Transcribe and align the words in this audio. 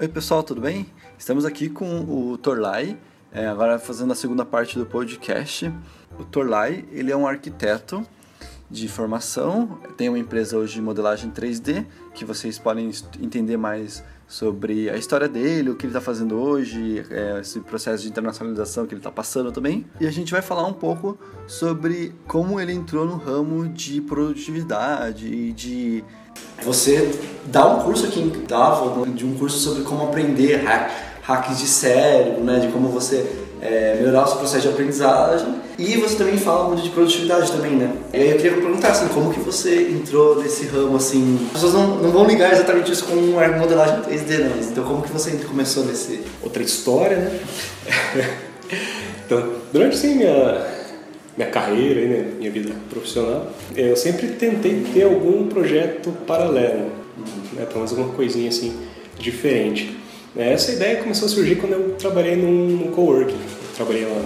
Oi 0.00 0.06
pessoal, 0.06 0.44
tudo 0.44 0.60
bem? 0.60 0.86
Estamos 1.18 1.44
aqui 1.44 1.68
com 1.68 2.02
o 2.02 2.38
Torlai, 2.38 2.96
é, 3.32 3.48
agora 3.48 3.80
fazendo 3.80 4.12
a 4.12 4.14
segunda 4.14 4.44
parte 4.44 4.78
do 4.78 4.86
podcast. 4.86 5.72
O 6.16 6.24
Torlai, 6.24 6.84
ele 6.92 7.10
é 7.10 7.16
um 7.16 7.26
arquiteto 7.26 8.06
de 8.70 8.86
formação, 8.86 9.80
tem 9.96 10.08
uma 10.08 10.16
empresa 10.16 10.56
hoje 10.56 10.74
de 10.74 10.80
modelagem 10.80 11.32
3D, 11.32 11.84
que 12.14 12.24
vocês 12.24 12.60
podem 12.60 12.92
entender 13.20 13.56
mais 13.56 14.04
sobre 14.28 14.90
a 14.90 14.96
história 14.96 15.26
dele, 15.26 15.70
o 15.70 15.74
que 15.74 15.86
ele 15.86 15.90
está 15.90 16.02
fazendo 16.02 16.36
hoje, 16.36 17.02
é, 17.10 17.40
esse 17.40 17.60
processo 17.60 18.02
de 18.02 18.10
internacionalização 18.10 18.86
que 18.86 18.92
ele 18.92 19.00
está 19.00 19.10
passando 19.10 19.50
também. 19.50 19.86
E 19.98 20.06
a 20.06 20.10
gente 20.10 20.30
vai 20.30 20.42
falar 20.42 20.66
um 20.66 20.72
pouco 20.72 21.18
sobre 21.46 22.14
como 22.26 22.60
ele 22.60 22.72
entrou 22.72 23.06
no 23.06 23.16
ramo 23.16 23.66
de 23.66 24.02
produtividade 24.02 25.26
e 25.26 25.52
de 25.52 26.04
você 26.62 27.10
dá 27.46 27.66
um 27.66 27.82
curso 27.82 28.06
aqui 28.06 28.20
Dava, 28.46 29.06
de 29.06 29.24
um 29.24 29.34
curso 29.34 29.58
sobre 29.58 29.82
como 29.82 30.04
aprender 30.04 30.56
hack, 30.56 30.90
hacks 31.22 31.58
de 31.58 31.66
cérebro, 31.66 32.44
né, 32.44 32.60
de 32.60 32.68
como 32.68 32.88
você 32.88 33.46
é, 33.60 33.96
melhorar 33.96 34.24
o 34.24 34.26
seu 34.26 34.36
processo 34.36 34.62
de 34.62 34.68
aprendizagem. 34.68 35.67
E 35.78 35.96
você 35.96 36.16
também 36.16 36.36
fala 36.36 36.66
muito 36.66 36.82
de 36.82 36.90
produtividade 36.90 37.52
também, 37.52 37.70
né? 37.70 37.96
E 38.12 38.16
aí 38.16 38.30
eu 38.30 38.36
queria 38.36 38.54
perguntar 38.54 38.88
assim, 38.88 39.06
como 39.08 39.32
que 39.32 39.38
você 39.38 39.82
entrou 39.92 40.42
nesse 40.42 40.66
ramo 40.66 40.96
assim? 40.96 41.38
As 41.46 41.52
pessoas 41.52 41.74
não, 41.74 41.98
não 41.98 42.10
vão 42.10 42.26
ligar 42.26 42.52
exatamente 42.52 42.90
isso 42.90 43.04
com 43.04 43.14
modelagem 43.14 44.00
3D, 44.02 44.38
não. 44.40 44.58
Então 44.60 44.82
como 44.82 45.02
que 45.02 45.12
você 45.12 45.30
começou 45.46 45.84
nesse 45.84 46.22
outra 46.42 46.64
história, 46.64 47.16
né? 47.16 47.40
então, 49.24 49.52
durante 49.72 49.94
assim, 49.94 50.16
minha 50.16 50.78
minha 51.36 51.50
carreira, 51.50 52.00
né, 52.00 52.32
minha 52.36 52.50
vida 52.50 52.74
profissional, 52.90 53.46
eu 53.76 53.96
sempre 53.96 54.26
tentei 54.30 54.84
ter 54.92 55.04
algum 55.04 55.46
projeto 55.46 56.10
paralelo, 56.26 56.90
né, 57.52 57.64
pelo 57.64 57.76
menos 57.76 57.92
alguma 57.92 58.12
coisinha 58.12 58.48
assim 58.48 58.76
diferente. 59.16 59.96
Essa 60.36 60.72
ideia 60.72 60.96
começou 60.96 61.26
a 61.26 61.28
surgir 61.28 61.54
quando 61.54 61.74
eu 61.74 61.94
trabalhei 61.96 62.34
num, 62.34 62.90
coworking. 62.90 63.34
Eu 63.34 63.74
trabalhei 63.76 64.04
lá 64.04 64.20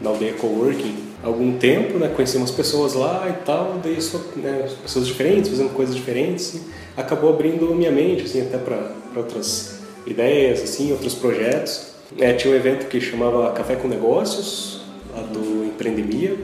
na 0.00 0.10
aldeia 0.10 0.34
coworking 0.34 1.10
há 1.22 1.26
algum 1.26 1.56
tempo, 1.58 1.98
né, 1.98 2.08
conheci 2.14 2.36
umas 2.36 2.50
pessoas 2.50 2.94
lá 2.94 3.28
e 3.28 3.44
tal, 3.44 3.80
daí 3.82 3.98
né, 4.36 4.68
pessoas 4.82 5.06
diferentes, 5.06 5.50
fazendo 5.50 5.74
coisas 5.74 5.94
diferentes, 5.94 6.54
e 6.54 6.60
acabou 6.96 7.30
abrindo 7.30 7.74
minha 7.74 7.90
mente 7.90 8.24
assim 8.24 8.40
até 8.40 8.58
para 8.58 8.92
outras 9.14 9.80
ideias, 10.06 10.62
assim, 10.62 10.92
outros 10.92 11.14
projetos. 11.14 11.90
É, 12.18 12.32
tinha 12.32 12.52
um 12.52 12.56
evento 12.56 12.86
que 12.88 13.00
chamava 13.00 13.52
Café 13.52 13.76
com 13.76 13.86
Negócios, 13.86 14.80
lá 15.14 15.22
do 15.22 15.64
Empreendemia, 15.66 16.36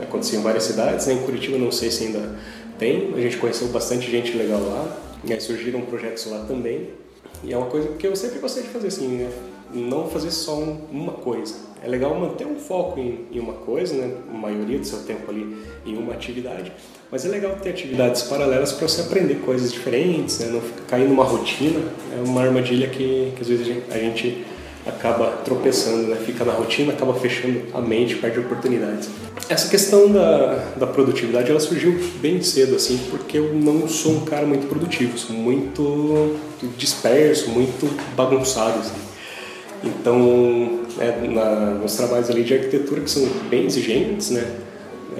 acontecia 0.00 0.38
em 0.38 0.42
várias 0.42 0.64
cidades, 0.64 1.06
né? 1.06 1.14
em 1.14 1.18
Curitiba 1.18 1.58
não 1.58 1.70
sei 1.70 1.90
se 1.90 2.04
ainda 2.04 2.36
tem, 2.78 3.12
a 3.14 3.20
gente 3.20 3.36
conheceu 3.36 3.68
bastante 3.68 4.10
gente 4.10 4.36
legal 4.36 4.60
lá, 4.60 4.96
e 5.24 5.32
aí 5.32 5.40
surgiram 5.40 5.82
projetos 5.82 6.24
lá 6.26 6.44
também, 6.46 6.88
e 7.44 7.52
é 7.52 7.56
uma 7.56 7.66
coisa 7.66 7.88
que 7.88 8.06
eu 8.06 8.16
sempre 8.16 8.38
gostei 8.38 8.62
de 8.62 8.70
fazer 8.70 8.88
assim, 8.88 9.08
né? 9.08 9.30
Não 9.74 10.08
fazer 10.08 10.30
só 10.30 10.54
uma 10.54 11.12
coisa. 11.12 11.54
É 11.82 11.88
legal 11.88 12.14
manter 12.14 12.46
um 12.46 12.56
foco 12.56 13.00
em, 13.00 13.26
em, 13.32 13.38
uma 13.38 13.54
coisa, 13.54 13.94
né? 13.94 14.14
a 14.28 14.36
maioria 14.36 14.78
do 14.78 14.86
seu 14.86 14.98
tempo 15.00 15.30
ali 15.30 15.56
em 15.86 15.96
uma 15.96 16.12
atividade, 16.12 16.70
mas 17.10 17.24
é 17.24 17.28
legal 17.28 17.56
ter 17.56 17.70
atividades 17.70 18.22
paralelas 18.24 18.72
para 18.72 18.86
você 18.86 19.00
aprender 19.00 19.36
coisas 19.36 19.72
diferentes, 19.72 20.38
né? 20.40 20.48
não 20.48 20.60
cair 20.86 21.08
numa 21.08 21.24
rotina. 21.24 21.80
É 22.14 22.20
uma 22.22 22.42
armadilha 22.42 22.88
que, 22.88 23.32
que 23.34 23.40
às 23.40 23.48
vezes 23.48 23.66
a 23.66 23.72
gente, 23.72 23.84
a 23.90 23.98
gente 23.98 24.44
acaba 24.86 25.28
tropeçando, 25.44 26.08
né? 26.08 26.16
fica 26.16 26.44
na 26.44 26.52
rotina, 26.52 26.92
acaba 26.92 27.14
fechando 27.14 27.62
a 27.72 27.80
mente, 27.80 28.16
perde 28.16 28.40
oportunidades. 28.40 29.08
Essa 29.48 29.68
questão 29.68 30.10
da, 30.12 30.72
da 30.76 30.86
produtividade 30.86 31.50
ela 31.50 31.60
surgiu 31.60 31.98
bem 32.20 32.42
cedo, 32.42 32.76
assim, 32.76 32.98
porque 33.10 33.38
eu 33.38 33.54
não 33.54 33.88
sou 33.88 34.12
um 34.12 34.24
cara 34.24 34.46
muito 34.46 34.68
produtivo, 34.68 35.18
sou 35.18 35.34
muito 35.34 36.38
disperso, 36.76 37.50
muito 37.50 37.86
bagunçado. 38.14 38.78
Assim. 38.80 39.09
Então, 39.82 40.80
é, 40.98 41.26
na, 41.28 41.70
nos 41.72 41.96
trabalhos 41.96 42.28
ali 42.30 42.44
de 42.44 42.54
arquitetura 42.54 43.00
que 43.00 43.10
são 43.10 43.26
bem 43.48 43.66
exigentes, 43.66 44.30
né? 44.30 44.44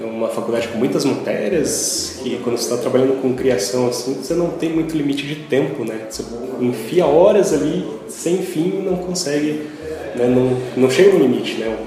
é 0.01 0.05
uma 0.05 0.29
faculdade 0.29 0.67
com 0.69 0.77
muitas 0.77 1.05
matérias 1.05 2.21
e 2.25 2.39
quando 2.43 2.57
você 2.57 2.63
está 2.63 2.77
trabalhando 2.77 3.21
com 3.21 3.33
criação 3.33 3.87
assim, 3.87 4.15
você 4.15 4.33
não 4.33 4.51
tem 4.51 4.69
muito 4.69 4.95
limite 4.95 5.25
de 5.25 5.35
tempo, 5.35 5.83
né? 5.83 6.07
Você 6.09 6.23
enfia 6.59 7.05
horas 7.05 7.53
ali 7.53 7.85
sem 8.07 8.37
fim 8.41 8.79
e 8.79 8.85
não 8.85 8.97
consegue, 8.97 9.67
né? 10.15 10.27
não, 10.27 10.57
não 10.77 10.89
chega 10.89 11.13
no 11.13 11.19
limite, 11.19 11.55
né? 11.57 11.77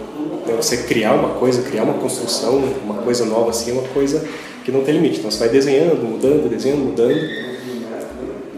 Você 0.57 0.79
criar 0.79 1.15
uma 1.15 1.31
coisa, 1.31 1.63
criar 1.63 1.85
uma 1.85 1.95
construção, 1.95 2.63
uma 2.85 2.97
coisa 2.97 3.25
nova 3.25 3.51
assim, 3.51 3.71
é 3.71 3.75
uma 3.75 3.89
coisa 3.89 4.25
que 4.65 4.71
não 4.71 4.83
tem 4.83 4.95
limite. 4.95 5.19
Então 5.19 5.31
você 5.31 5.39
vai 5.39 5.49
desenhando, 5.49 6.03
mudando, 6.03 6.49
desenhando, 6.49 6.81
mudando. 6.81 7.54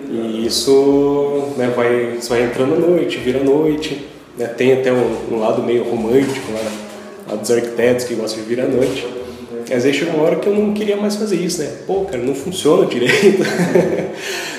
E 0.08 0.46
isso 0.46 1.54
né, 1.56 1.72
vai, 1.74 2.18
vai 2.28 2.42
entrando 2.44 2.74
à 2.74 2.78
noite, 2.78 3.18
vira 3.18 3.42
noite. 3.42 4.06
Né? 4.38 4.46
Tem 4.46 4.72
até 4.72 4.92
um, 4.92 5.16
um 5.32 5.38
lado 5.38 5.62
meio 5.62 5.84
romântico 5.84 6.52
lá, 6.52 6.72
lá 7.30 7.36
dos 7.36 7.50
arquitetos 7.50 8.04
que 8.04 8.14
gostam 8.14 8.42
de 8.42 8.48
vir 8.48 8.60
à 8.60 8.66
noite. 8.66 9.06
Mas 9.68 9.84
aí 9.84 9.92
chegou 9.92 10.14
uma 10.14 10.24
hora 10.24 10.36
que 10.36 10.46
eu 10.46 10.54
não 10.54 10.72
queria 10.72 10.96
mais 10.96 11.16
fazer 11.16 11.36
isso, 11.36 11.60
né? 11.60 11.68
Pô, 11.86 12.04
cara, 12.04 12.22
não 12.22 12.34
funciona 12.34 12.86
direito, 12.86 13.42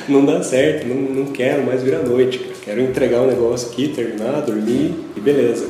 não 0.07 0.25
dá 0.25 0.43
certo, 0.43 0.85
não, 0.85 0.95
não 0.95 1.25
quero 1.27 1.65
mais 1.65 1.81
vir 1.81 1.95
à 1.95 1.99
noite, 1.99 2.39
cara. 2.39 2.53
quero 2.61 2.81
entregar 2.81 3.21
o 3.21 3.23
um 3.23 3.27
negócio 3.27 3.69
aqui, 3.69 3.87
terminar, 3.87 4.41
dormir 4.41 4.95
e 5.15 5.19
beleza. 5.19 5.67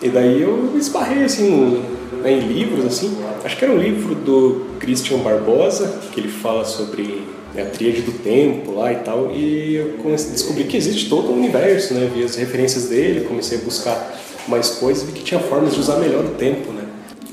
E 0.00 0.08
daí 0.08 0.40
eu 0.40 0.72
esbarrei 0.76 1.24
assim 1.24 1.82
né, 2.22 2.32
em 2.32 2.40
livros, 2.40 2.86
assim, 2.86 3.14
acho 3.44 3.56
que 3.56 3.64
era 3.64 3.72
um 3.72 3.78
livro 3.78 4.14
do 4.14 4.66
Christian 4.78 5.18
Barbosa, 5.18 6.00
que 6.12 6.20
ele 6.20 6.28
fala 6.28 6.64
sobre 6.64 7.22
né, 7.56 7.62
a 7.62 7.66
tríade 7.66 8.02
do 8.02 8.12
tempo 8.12 8.72
lá 8.72 8.92
e 8.92 8.96
tal, 8.96 9.32
e 9.32 9.76
eu 9.76 9.96
descobri 10.30 10.64
que 10.64 10.76
existe 10.76 11.08
todo 11.08 11.30
um 11.30 11.36
universo, 11.36 11.94
né? 11.94 12.10
Vi 12.14 12.22
as 12.22 12.36
referências 12.36 12.84
dele, 12.84 13.24
comecei 13.26 13.58
a 13.58 13.60
buscar 13.62 14.14
mais 14.46 14.70
coisas 14.70 15.02
e 15.02 15.06
vi 15.06 15.12
que 15.12 15.24
tinha 15.24 15.40
formas 15.40 15.74
de 15.74 15.80
usar 15.80 15.96
melhor 15.96 16.24
o 16.24 16.30
tempo, 16.30 16.70
né? 16.72 16.84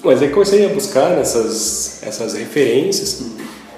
Mas 0.04 0.22
aí 0.22 0.30
comecei 0.30 0.66
a 0.66 0.70
buscar 0.70 1.16
nessas 1.16 2.02
essas 2.04 2.34
referências, 2.34 3.22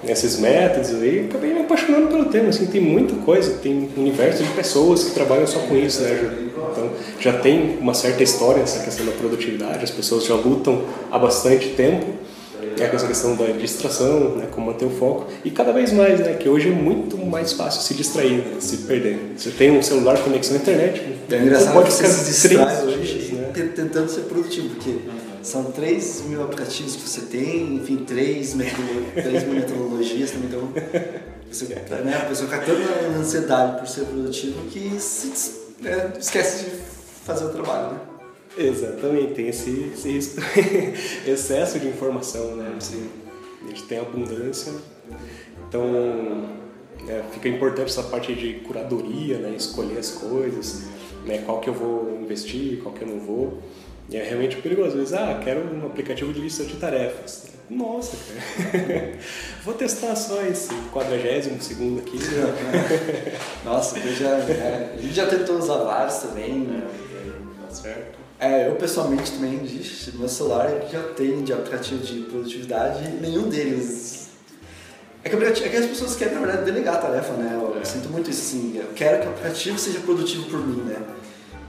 esses 0.08 0.40
métodos 0.40 1.02
aí, 1.02 1.28
acabei 1.30 1.52
me 1.52 1.62
apaixonando 1.62 2.08
pelo 2.08 2.26
tema. 2.26 2.50
Assim, 2.50 2.68
tem 2.68 2.82
muita 2.82 3.16
coisa, 3.16 3.58
tem 3.58 3.90
um 3.98 4.02
universo 4.02 4.44
de 4.44 4.50
pessoas 4.52 5.04
que 5.04 5.12
trabalham 5.12 5.48
só 5.48 5.60
com 5.60 5.76
isso, 5.76 6.02
né? 6.04 6.38
Então 6.72 6.90
já 7.20 7.34
tem 7.34 7.78
uma 7.80 7.94
certa 7.94 8.22
história 8.22 8.62
essa 8.62 8.84
questão 8.84 9.06
da 9.06 9.12
produtividade, 9.14 9.84
as 9.84 9.92
pessoas 9.92 10.26
já 10.26 10.36
lutam 10.36 10.84
há 11.12 11.18
bastante 11.18 11.70
tempo 11.70 12.25
é 12.80 12.88
com 12.88 12.96
essa 12.96 13.08
questão 13.08 13.36
da 13.36 13.46
distração, 13.46 14.36
né, 14.36 14.47
como 14.52 14.68
manter 14.68 14.86
o 14.86 14.90
foco 14.90 15.28
e 15.44 15.52
cada 15.52 15.72
vez 15.72 15.91
mais, 15.91 16.19
né, 16.19 16.34
que 16.34 16.47
hoje 16.50 16.69
é 16.69 16.72
muito 16.72 17.18
mais 17.18 17.53
fácil 17.53 17.81
se 17.81 17.94
distrair, 17.94 18.38
né, 18.38 18.56
se 18.59 18.78
perder. 18.78 19.34
Você 19.38 19.52
tem 19.52 19.72
um 19.72 19.81
celular 19.81 20.18
conexão 20.19 20.56
à 20.56 20.59
internet, 20.59 21.02
é 21.30 21.38
engraçado 21.38 21.74
pode 21.74 21.91
ficar 21.91 22.08
se 22.09 22.25
distrai 22.25 22.84
hoje, 22.84 23.35
né? 23.35 23.52
tentando 23.75 24.09
ser 24.09 24.22
produtivo, 24.22 24.69
porque 24.75 25.00
são 25.41 25.66
3 25.66 26.24
mil 26.28 26.44
aplicativos 26.44 26.96
que 26.96 27.08
você 27.08 27.22
tem, 27.22 27.75
enfim, 27.75 27.97
3, 27.97 28.56
metodolo 28.56 29.06
3 29.14 29.44
mil 29.44 29.56
metodologias 29.56 30.31
também. 30.31 30.47
Então, 30.47 30.69
você, 31.52 31.66
né, 32.03 32.19
a 32.22 32.25
pessoa 32.25 32.50
fica 32.50 32.62
tão 32.62 32.75
na 33.12 33.18
ansiedade 33.19 33.80
por 33.80 33.88
ser 33.88 34.06
produtivo 34.06 34.66
que 34.69 35.00
se, 35.00 35.31
é, 35.84 36.19
esquece 36.19 36.66
de 36.66 36.72
fazer 37.25 37.46
o 37.46 37.50
trabalho, 37.50 37.94
né? 37.94 38.00
Exatamente, 38.58 39.34
tem 39.34 39.50
esse, 39.50 39.92
esse 39.94 40.40
excesso 41.28 41.80
de 41.80 41.88
informação, 41.88 42.56
né? 42.56 42.78
a 42.78 43.68
gente 43.68 43.84
tem 43.84 44.00
abundância, 44.00 44.72
então 45.68 46.56
é, 47.08 47.24
fica 47.34 47.50
importante 47.50 47.90
essa 47.90 48.04
parte 48.04 48.34
de 48.34 48.54
curadoria, 48.66 49.38
né? 49.38 49.54
Escolher 49.56 49.98
as 49.98 50.12
coisas, 50.12 50.84
né? 51.26 51.44
Qual 51.46 51.60
que 51.60 51.70
eu 51.70 51.74
vou 51.74 52.20
investir, 52.22 52.80
qual 52.82 52.94
que 52.94 53.04
eu 53.04 53.08
não 53.08 53.20
vou. 53.20 53.62
E 54.10 54.18
é 54.18 54.24
realmente 54.24 54.58
perigoso. 54.58 54.90
Às 54.90 54.94
vezes, 54.94 55.14
ah, 55.14 55.40
quero 55.44 55.62
um 55.62 55.86
aplicativo 55.86 56.32
de 56.32 56.40
lista 56.40 56.64
de 56.64 56.76
tarefas. 56.78 57.47
Nossa, 57.70 58.16
cara. 58.18 59.18
Vou 59.66 59.74
testar 59.74 60.16
só 60.16 60.40
esse 60.44 60.72
42 60.91 61.64
segundo 61.64 62.00
aqui. 62.00 62.18
Né? 62.18 63.34
Nossa, 63.66 63.97
eu 63.97 64.14
já, 64.14 64.29
é, 64.29 64.94
a 64.96 65.02
gente 65.02 65.16
já 65.16 65.26
tentou 65.26 65.58
usar 65.58 65.78
vários 65.78 66.18
também. 66.18 66.59
Né? 66.59 66.88
Tá 67.62 67.74
certo. 67.74 68.25
É, 68.40 68.67
eu 68.67 68.76
pessoalmente 68.76 69.32
também, 69.32 69.61
no 70.14 70.20
meu 70.20 70.29
celular 70.29 70.70
já 70.91 71.02
tem 71.14 71.43
de 71.43 71.53
aplicativo 71.53 72.03
de 72.03 72.22
produtividade 72.23 73.08
nenhum 73.22 73.47
deles. 73.47 74.29
É 75.23 75.29
que, 75.29 75.35
é 75.35 75.70
que, 75.70 75.78
as 75.78 75.85
pessoas 75.87 76.16
querem, 76.16 76.35
na 76.35 76.41
verdade, 76.41 76.66
delegar 76.66 76.96
a 76.96 76.97
tarefa, 76.99 77.34
né? 77.34 77.59
Eu, 77.59 77.84
sinto 77.84 78.09
muito 78.09 78.29
isso, 78.29 78.41
assim. 78.41 78.78
Eu 78.78 78.90
quero 78.93 79.22
que 79.22 79.28
o 79.28 79.29
aplicativo 79.32 79.79
seja 79.79 79.99
produtivo 79.99 80.46
por 80.49 80.59
mim, 80.59 80.82
né? 80.84 81.02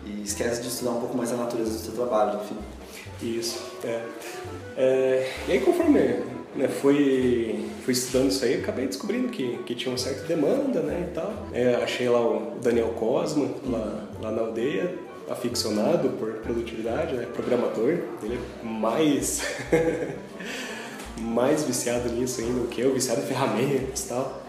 e 0.07 0.23
esquece 0.23 0.63
de 0.63 0.69
estudar 0.69 0.93
um 0.93 1.01
pouco 1.01 1.17
mais 1.17 1.33
a 1.33 1.37
natureza 1.37 1.71
do 1.73 1.79
seu 1.79 1.95
trabalho, 1.95 2.41
enfim. 2.41 2.57
Isso, 3.23 3.59
é. 3.85 4.03
é 4.77 5.33
e 5.49 5.53
aí 5.53 5.61
conforme 5.61 5.99
né, 6.55 6.69
fui, 6.69 7.69
fui 7.85 7.93
estudando 7.93 8.31
isso 8.31 8.45
aí, 8.45 8.55
acabei 8.55 8.87
descobrindo 8.87 9.29
que, 9.29 9.59
que 9.65 9.75
tinha 9.75 9.91
uma 9.91 9.99
certa 9.99 10.23
demanda, 10.23 10.81
né, 10.81 11.09
e 11.11 11.15
tal. 11.15 11.33
É, 11.53 11.75
achei 11.77 12.09
lá 12.09 12.21
o 12.21 12.59
Daniel 12.63 12.89
Cosma, 12.91 13.49
lá, 13.65 14.05
lá 14.23 14.33
na 14.33 14.43
aldeia, 14.43 14.95
aficionado 15.29 16.11
por 16.11 16.33
produtividade, 16.35 17.15
né, 17.15 17.27
programador, 17.35 17.99
ele 18.23 18.35
é 18.35 18.65
mais... 18.65 19.43
mais 21.19 21.65
viciado 21.65 22.11
nisso 22.11 22.41
ainda 22.41 22.61
do 22.61 22.69
que 22.69 22.81
eu, 22.81 22.93
viciado 22.93 23.23
em 23.23 23.25
ferramentas 23.25 24.05
e 24.05 24.09
tal. 24.09 24.43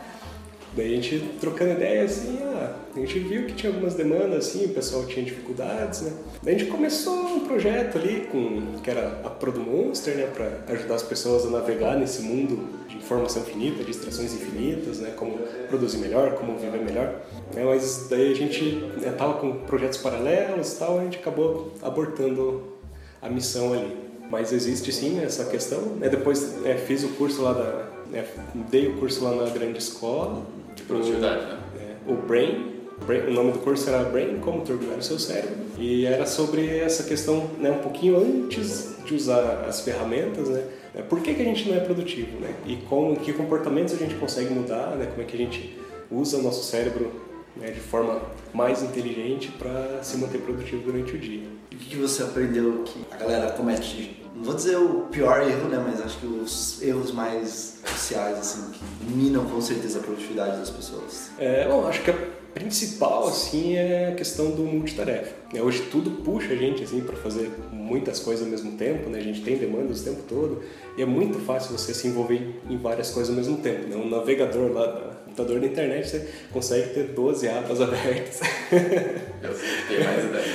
Daí 0.75 0.93
a 0.93 1.01
gente 1.01 1.19
trocando 1.39 1.71
ideia 1.71 2.03
assim, 2.03 2.39
ah, 2.43 2.56
a 2.95 2.99
gente 2.99 3.19
viu 3.19 3.45
que 3.45 3.53
tinha 3.53 3.71
algumas 3.71 3.93
demandas 3.93 4.47
assim, 4.47 4.65
o 4.65 4.69
pessoal 4.69 5.05
tinha 5.05 5.23
dificuldades, 5.23 6.01
né? 6.01 6.11
Daí 6.41 6.55
a 6.55 6.57
gente 6.57 6.71
começou 6.71 7.13
um 7.13 7.39
projeto 7.41 7.97
ali 7.97 8.27
com 8.31 8.79
que 8.81 8.89
era 8.89 9.21
a 9.23 9.29
Prodo 9.29 9.59
Monster, 9.59 10.15
né, 10.15 10.27
para 10.33 10.73
ajudar 10.73 10.95
as 10.95 11.03
pessoas 11.03 11.45
a 11.45 11.49
navegar 11.49 11.97
nesse 11.97 12.21
mundo 12.21 12.67
de 12.87 12.97
informação 12.97 13.41
infinita, 13.41 13.83
de 13.83 13.91
extrações 13.91 14.33
infinitas, 14.33 14.99
né, 14.99 15.13
como 15.15 15.37
produzir 15.67 15.97
melhor, 15.97 16.33
como 16.35 16.57
viver 16.57 16.81
melhor. 16.81 17.21
Né, 17.53 17.63
mas 17.63 18.07
daí 18.09 18.31
a 18.31 18.35
gente 18.35 18.75
né, 18.97 19.13
com 19.39 19.59
projetos 19.65 19.97
paralelos 19.97 20.73
e 20.73 20.79
tal, 20.79 20.99
a 20.99 21.03
gente 21.03 21.17
acabou 21.17 21.73
abortando 21.81 22.77
a 23.21 23.29
missão 23.29 23.73
ali. 23.73 24.07
Mas 24.29 24.51
existe 24.51 24.91
sim 24.91 25.21
essa 25.23 25.45
questão. 25.45 25.81
Né? 25.99 26.09
Depois 26.09 26.65
é, 26.65 26.75
fiz 26.75 27.03
o 27.03 27.09
curso 27.09 27.41
lá 27.41 27.53
da. 27.53 27.87
Né? 28.11 28.25
Dei 28.69 28.87
o 28.87 28.97
curso 28.97 29.23
lá 29.23 29.35
na 29.35 29.49
grande 29.49 29.79
escola. 29.79 30.45
De 30.75 30.83
produtividade, 30.83 31.43
o, 31.43 31.47
né? 31.47 31.59
É, 31.79 32.11
o 32.11 32.15
Brain. 32.15 32.76
O 33.01 33.31
nome 33.31 33.51
do 33.53 33.59
curso 33.59 33.89
era 33.89 34.03
Brain, 34.03 34.39
como 34.39 34.61
turbinar 34.61 34.97
o 34.97 35.03
seu 35.03 35.19
cérebro. 35.19 35.57
E 35.77 36.05
era 36.05 36.25
sobre 36.25 36.79
essa 36.79 37.03
questão 37.03 37.49
né, 37.59 37.71
um 37.71 37.79
pouquinho 37.79 38.17
antes 38.17 38.95
de 39.05 39.15
usar 39.15 39.65
as 39.67 39.81
ferramentas, 39.81 40.49
né? 40.49 40.63
É, 40.95 41.01
por 41.01 41.21
que, 41.21 41.33
que 41.33 41.41
a 41.41 41.45
gente 41.45 41.69
não 41.69 41.77
é 41.77 41.79
produtivo, 41.79 42.39
né? 42.39 42.53
E 42.65 42.75
com 42.77 43.15
que 43.15 43.31
comportamentos 43.31 43.93
a 43.93 43.97
gente 43.97 44.15
consegue 44.15 44.53
mudar, 44.53 44.95
né? 44.95 45.05
Como 45.05 45.21
é 45.21 45.25
que 45.25 45.35
a 45.35 45.39
gente 45.39 45.77
usa 46.11 46.37
o 46.37 46.41
nosso 46.41 46.63
cérebro 46.63 47.11
né, 47.59 47.71
de 47.71 47.79
forma 47.79 48.21
mais 48.53 48.83
inteligente 48.83 49.51
para 49.51 50.01
se 50.03 50.17
manter 50.17 50.39
produtivo 50.39 50.83
durante 50.83 51.15
o 51.15 51.19
dia. 51.19 51.43
E 51.71 51.75
o 51.75 51.77
que, 51.77 51.95
você 51.95 52.23
aprendeu 52.23 52.83
que 52.83 53.05
a 53.11 53.17
galera 53.17 53.51
comete? 53.51 54.23
Não 54.35 54.43
vou 54.43 54.53
dizer 54.53 54.77
o 54.77 55.07
pior 55.11 55.41
erro, 55.41 55.67
né, 55.67 55.83
mas 55.83 55.99
acho 56.01 56.19
que 56.19 56.27
os 56.27 56.81
erros 56.81 57.11
mais 57.11 57.79
sociais, 57.85 58.37
assim, 58.37 58.71
que 58.71 59.05
minam 59.05 59.45
com 59.45 59.59
certeza 59.59 59.99
a 59.99 60.01
produtividade 60.03 60.57
das 60.57 60.69
pessoas. 60.69 61.31
É, 61.39 61.67
bom, 61.67 61.87
acho 61.87 62.03
que 62.03 62.11
a 62.11 62.15
principal, 62.57 63.27
assim, 63.27 63.75
é 63.75 64.09
a 64.09 64.15
questão 64.15 64.51
do 64.51 64.63
multitarefa. 64.63 65.35
Né, 65.53 65.61
hoje 65.61 65.83
tudo 65.91 66.11
puxa 66.23 66.53
a 66.53 66.55
gente, 66.55 66.83
assim, 66.83 67.01
para 67.01 67.15
fazer 67.15 67.51
muitas 67.71 68.19
coisas 68.19 68.43
ao 68.43 68.51
mesmo 68.51 68.71
tempo, 68.73 69.09
né? 69.09 69.19
A 69.19 69.23
gente 69.23 69.41
tem 69.41 69.57
demandas 69.57 70.01
o 70.01 70.03
tempo 70.03 70.23
todo 70.27 70.61
e 70.97 71.01
é 71.01 71.05
muito 71.05 71.39
fácil 71.39 71.77
você 71.77 71.93
se 71.93 72.07
envolver 72.07 72.59
em 72.69 72.77
várias 72.77 73.11
coisas 73.11 73.29
ao 73.29 73.35
mesmo 73.35 73.57
tempo, 73.57 73.87
né? 73.87 73.95
Um 73.95 74.09
navegador 74.09 74.71
lá 74.71 75.17
computador 75.37 75.59
da 75.59 75.67
internet 75.67 76.09
você 76.09 76.27
consegue 76.51 76.93
ter 76.93 77.03
12 77.09 77.47
abas 77.47 77.79
abertas. 77.81 78.39
Eu 79.43 79.53
sempre 79.53 79.85
tenho 79.87 80.03
mais 80.03 80.25
ideias. 80.25 80.47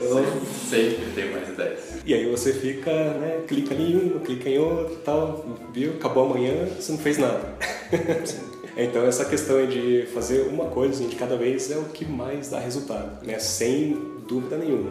Eu 0.00 0.36
sempre 0.68 1.12
tenho 1.14 1.32
mais 1.32 1.48
ideias. 1.48 1.80
E 2.04 2.14
aí 2.14 2.26
você 2.26 2.52
fica, 2.52 2.92
né, 2.92 3.42
clica 3.48 3.74
em 3.74 3.96
uma, 3.96 4.20
clica 4.20 4.48
em 4.48 4.58
outra 4.58 4.96
tal, 5.04 5.58
viu? 5.72 5.92
Acabou 5.94 6.26
amanhã, 6.26 6.66
você 6.66 6.92
não 6.92 6.98
fez 6.98 7.16
nada. 7.16 7.56
Então 8.76 9.04
essa 9.04 9.24
questão 9.24 9.66
de 9.66 10.06
fazer 10.14 10.48
uma 10.48 10.66
coisa 10.66 11.04
de 11.04 11.16
cada 11.16 11.36
vez 11.36 11.70
é 11.70 11.76
o 11.76 11.84
que 11.84 12.04
mais 12.04 12.48
dá 12.48 12.58
resultado, 12.58 13.24
né? 13.24 13.38
Sem 13.38 13.94
dúvida 14.26 14.56
nenhuma. 14.56 14.90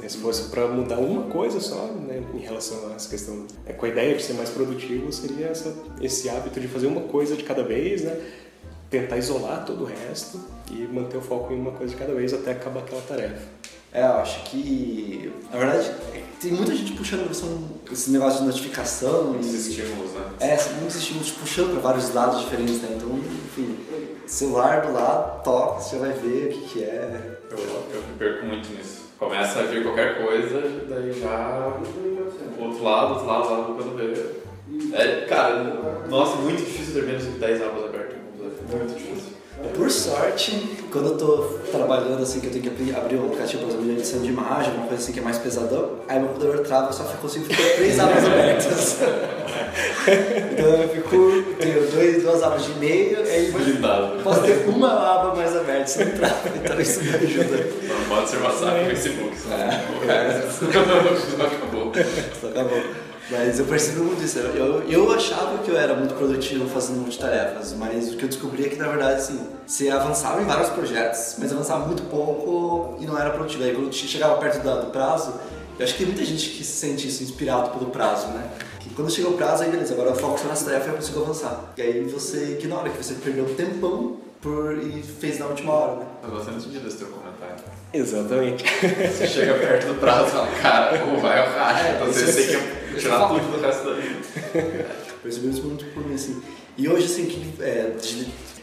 Né, 0.00 0.08
se 0.08 0.18
fosse 0.18 0.50
para 0.50 0.66
mudar 0.66 0.98
uma 0.98 1.30
coisa 1.30 1.60
só, 1.60 1.86
né, 1.86 2.22
em 2.34 2.38
relação 2.38 2.90
a 2.90 2.94
essa 2.94 3.08
questão, 3.08 3.46
é, 3.64 3.72
com 3.72 3.86
a 3.86 3.88
ideia 3.88 4.14
de 4.16 4.22
ser 4.22 4.32
mais 4.32 4.50
produtivo, 4.50 5.12
seria 5.12 5.46
essa, 5.46 5.72
esse 6.00 6.28
hábito 6.28 6.58
de 6.58 6.66
fazer 6.66 6.88
uma 6.88 7.02
coisa 7.02 7.36
de 7.36 7.44
cada 7.44 7.62
vez, 7.62 8.02
né, 8.02 8.20
tentar 8.90 9.16
isolar 9.16 9.64
todo 9.64 9.84
o 9.84 9.86
resto 9.86 10.40
e 10.70 10.88
manter 10.92 11.18
o 11.18 11.20
foco 11.20 11.52
em 11.52 11.60
uma 11.60 11.70
coisa 11.72 11.92
de 11.92 11.98
cada 11.98 12.12
vez 12.14 12.34
até 12.34 12.52
acabar 12.52 12.80
aquela 12.80 13.02
tarefa. 13.02 13.46
É, 13.92 14.02
eu 14.02 14.16
acho 14.16 14.42
que, 14.44 15.30
na 15.52 15.58
verdade, 15.58 15.90
tem 16.40 16.52
muita 16.52 16.74
gente 16.74 16.92
puxando 16.94 17.30
esse 17.90 18.10
negócio 18.10 18.40
de 18.40 18.46
notificação. 18.46 19.38
Esses 19.38 19.66
estímulos, 19.66 20.12
né? 20.12 20.24
É, 20.40 20.56
muitos 20.80 20.96
estímulos 20.96 21.30
puxando 21.30 21.72
para 21.72 21.80
vários 21.80 22.12
lados 22.14 22.40
diferentes, 22.40 22.80
né? 22.80 22.96
Então, 22.96 23.10
enfim, 23.18 23.78
celular 24.26 24.80
do 24.80 24.92
lado, 24.92 25.42
toca, 25.44 25.80
você 25.80 25.96
vai 25.96 26.12
ver 26.12 26.46
o 26.46 26.48
que, 26.48 26.60
que 26.68 26.84
é. 26.84 27.38
Eu, 27.50 27.58
eu 27.58 28.02
perco 28.18 28.46
muito 28.46 28.68
nisso. 28.70 29.02
Começa 29.18 29.60
a 29.60 29.62
vir 29.64 29.84
qualquer 29.84 30.24
coisa, 30.24 30.60
daí 30.88 31.20
já. 31.20 31.72
Outro 32.58 32.82
lado, 32.82 33.12
outro 33.12 33.26
lado, 33.26 33.50
lado 33.50 33.74
quando 33.74 33.96
vê. 33.96 34.96
É, 34.96 35.26
cara, 35.26 35.62
nossa, 36.08 36.36
muito 36.36 36.64
difícil 36.64 36.94
ter 36.94 37.04
menos 37.04 37.24
de 37.24 37.30
10 37.32 37.62
abas 37.62 37.84
abertas 37.84 38.16
no 38.16 38.48
computador. 38.48 38.78
Muito 38.78 38.94
difícil. 38.94 39.31
Por 39.70 39.90
sorte, 39.90 40.78
quando 40.90 41.08
eu 41.08 41.16
tô 41.16 41.36
trabalhando 41.70 42.22
assim, 42.22 42.40
que 42.40 42.46
eu 42.46 42.52
tenho 42.52 42.74
que 42.74 42.94
abrir 42.94 43.16
um 43.16 43.26
aplicativo 43.26 43.64
para 43.64 43.76
fazer 43.76 43.92
edição 43.92 44.20
de 44.20 44.28
imagem, 44.28 44.74
uma 44.74 44.86
coisa 44.86 45.02
assim 45.02 45.12
que 45.12 45.20
é 45.20 45.22
mais 45.22 45.38
pesadão, 45.38 45.92
aí 46.08 46.18
meu 46.18 46.28
computador 46.28 46.58
trava, 46.60 46.88
eu 46.88 46.92
só 46.92 47.04
consigo 47.04 47.44
ficar 47.46 47.76
três 47.76 47.98
abas 48.00 48.24
abertas. 48.24 48.96
então 50.52 50.82
eu 50.82 50.88
fico, 50.88 51.54
tenho 51.58 51.90
dois, 51.90 52.22
duas 52.22 52.42
abas 52.42 52.64
de 52.64 52.72
e-mail, 52.72 53.18
aí 53.20 53.52
posso 54.22 54.42
ter 54.42 54.68
uma 54.68 54.88
aba 54.88 55.34
mais 55.34 55.56
aberta, 55.56 55.86
se 55.86 56.04
não 56.04 56.12
trava, 56.12 56.48
então 56.54 56.80
isso 56.80 57.02
me 57.02 57.14
ajuda. 57.14 57.66
Não 57.82 58.04
pode 58.08 58.28
ser 58.28 58.36
WhatsApp 58.38 58.82
e 58.82 58.86
Facebook. 58.90 59.36
É, 59.50 60.12
é. 60.12 60.48
Isso 60.48 60.64
acabou. 60.68 61.92
Isso 61.92 62.46
acabou. 62.46 63.11
Mas 63.30 63.58
eu 63.58 63.64
percebi 63.64 64.00
muito 64.00 64.22
isso. 64.22 64.38
Eu, 64.38 64.82
eu 64.88 65.12
achava 65.12 65.58
que 65.58 65.70
eu 65.70 65.76
era 65.76 65.94
muito 65.94 66.14
produtivo 66.14 66.68
fazendo 66.68 66.98
multitarefas, 67.00 67.72
mas 67.74 68.12
o 68.12 68.16
que 68.16 68.24
eu 68.24 68.28
descobri 68.28 68.66
é 68.66 68.68
que, 68.68 68.76
na 68.76 68.88
verdade, 68.88 69.14
assim, 69.14 69.40
você 69.66 69.88
avançava 69.88 70.42
em 70.42 70.44
vários 70.44 70.68
projetos, 70.70 71.36
mas 71.38 71.52
avançava 71.52 71.86
muito 71.86 72.02
pouco 72.04 72.96
e 73.00 73.06
não 73.06 73.18
era 73.18 73.30
produtivo. 73.30 73.64
Aí 73.64 73.74
quando 73.74 73.92
chegava 73.92 74.36
perto 74.38 74.62
do, 74.62 74.80
do 74.82 74.90
prazo, 74.90 75.34
eu 75.78 75.84
acho 75.84 75.94
que 75.94 76.04
tem 76.04 76.12
muita 76.12 76.24
gente 76.24 76.50
que 76.50 76.64
se 76.64 76.72
sente 76.72 77.08
isso 77.08 77.22
inspirado 77.22 77.70
pelo 77.70 77.90
prazo, 77.90 78.26
né? 78.28 78.50
Que 78.80 78.90
quando 78.90 79.10
chega 79.10 79.28
o 79.28 79.34
prazo, 79.34 79.62
aí 79.62 79.70
beleza, 79.70 79.94
agora 79.94 80.10
eu 80.10 80.14
foco 80.16 80.38
só 80.38 80.48
nas 80.48 80.62
tarefas 80.62 80.86
e 80.86 80.90
eu 80.90 80.96
consigo 80.96 81.22
avançar. 81.22 81.72
E 81.76 81.82
aí 81.82 82.02
você 82.04 82.58
ignora 82.60 82.90
que 82.90 83.02
você 83.02 83.14
perdeu 83.14 83.46
tempão 83.54 84.16
por, 84.42 84.76
e 84.76 85.02
fez 85.02 85.38
na 85.38 85.46
última 85.46 85.72
hora, 85.72 85.96
né? 86.00 86.06
Eu 86.24 86.30
gostei 86.30 86.52
muito 86.52 86.68
desse 86.84 86.96
teu 86.98 87.06
comentário. 87.06 87.54
Exatamente. 87.94 88.64
Você 89.08 89.26
chega 89.28 89.54
perto 89.54 89.86
do 89.86 89.94
prazo 90.00 90.26
e 90.26 90.30
fala, 90.32 90.46
cara, 90.60 91.04
ou 91.04 91.18
vai 91.20 91.38
ao 91.40 91.46
racha, 91.56 91.86
É, 91.88 91.92
então 91.94 92.06
você 92.08 92.24
é- 92.24 92.32
tem 92.32 92.46
que 92.48 92.81
tirar 92.98 93.28
tudo 93.28 93.56
do 93.56 93.60
resto 93.60 93.84
da 93.84 93.94
vida. 93.94 94.86
Percebi 95.22 95.50
isso 95.50 95.62
muito 95.62 95.84
por 95.86 96.06
mim, 96.06 96.14
assim. 96.14 96.42
E 96.76 96.88
hoje, 96.88 97.04
assim, 97.04 97.26
que, 97.26 97.62
é, 97.62 97.92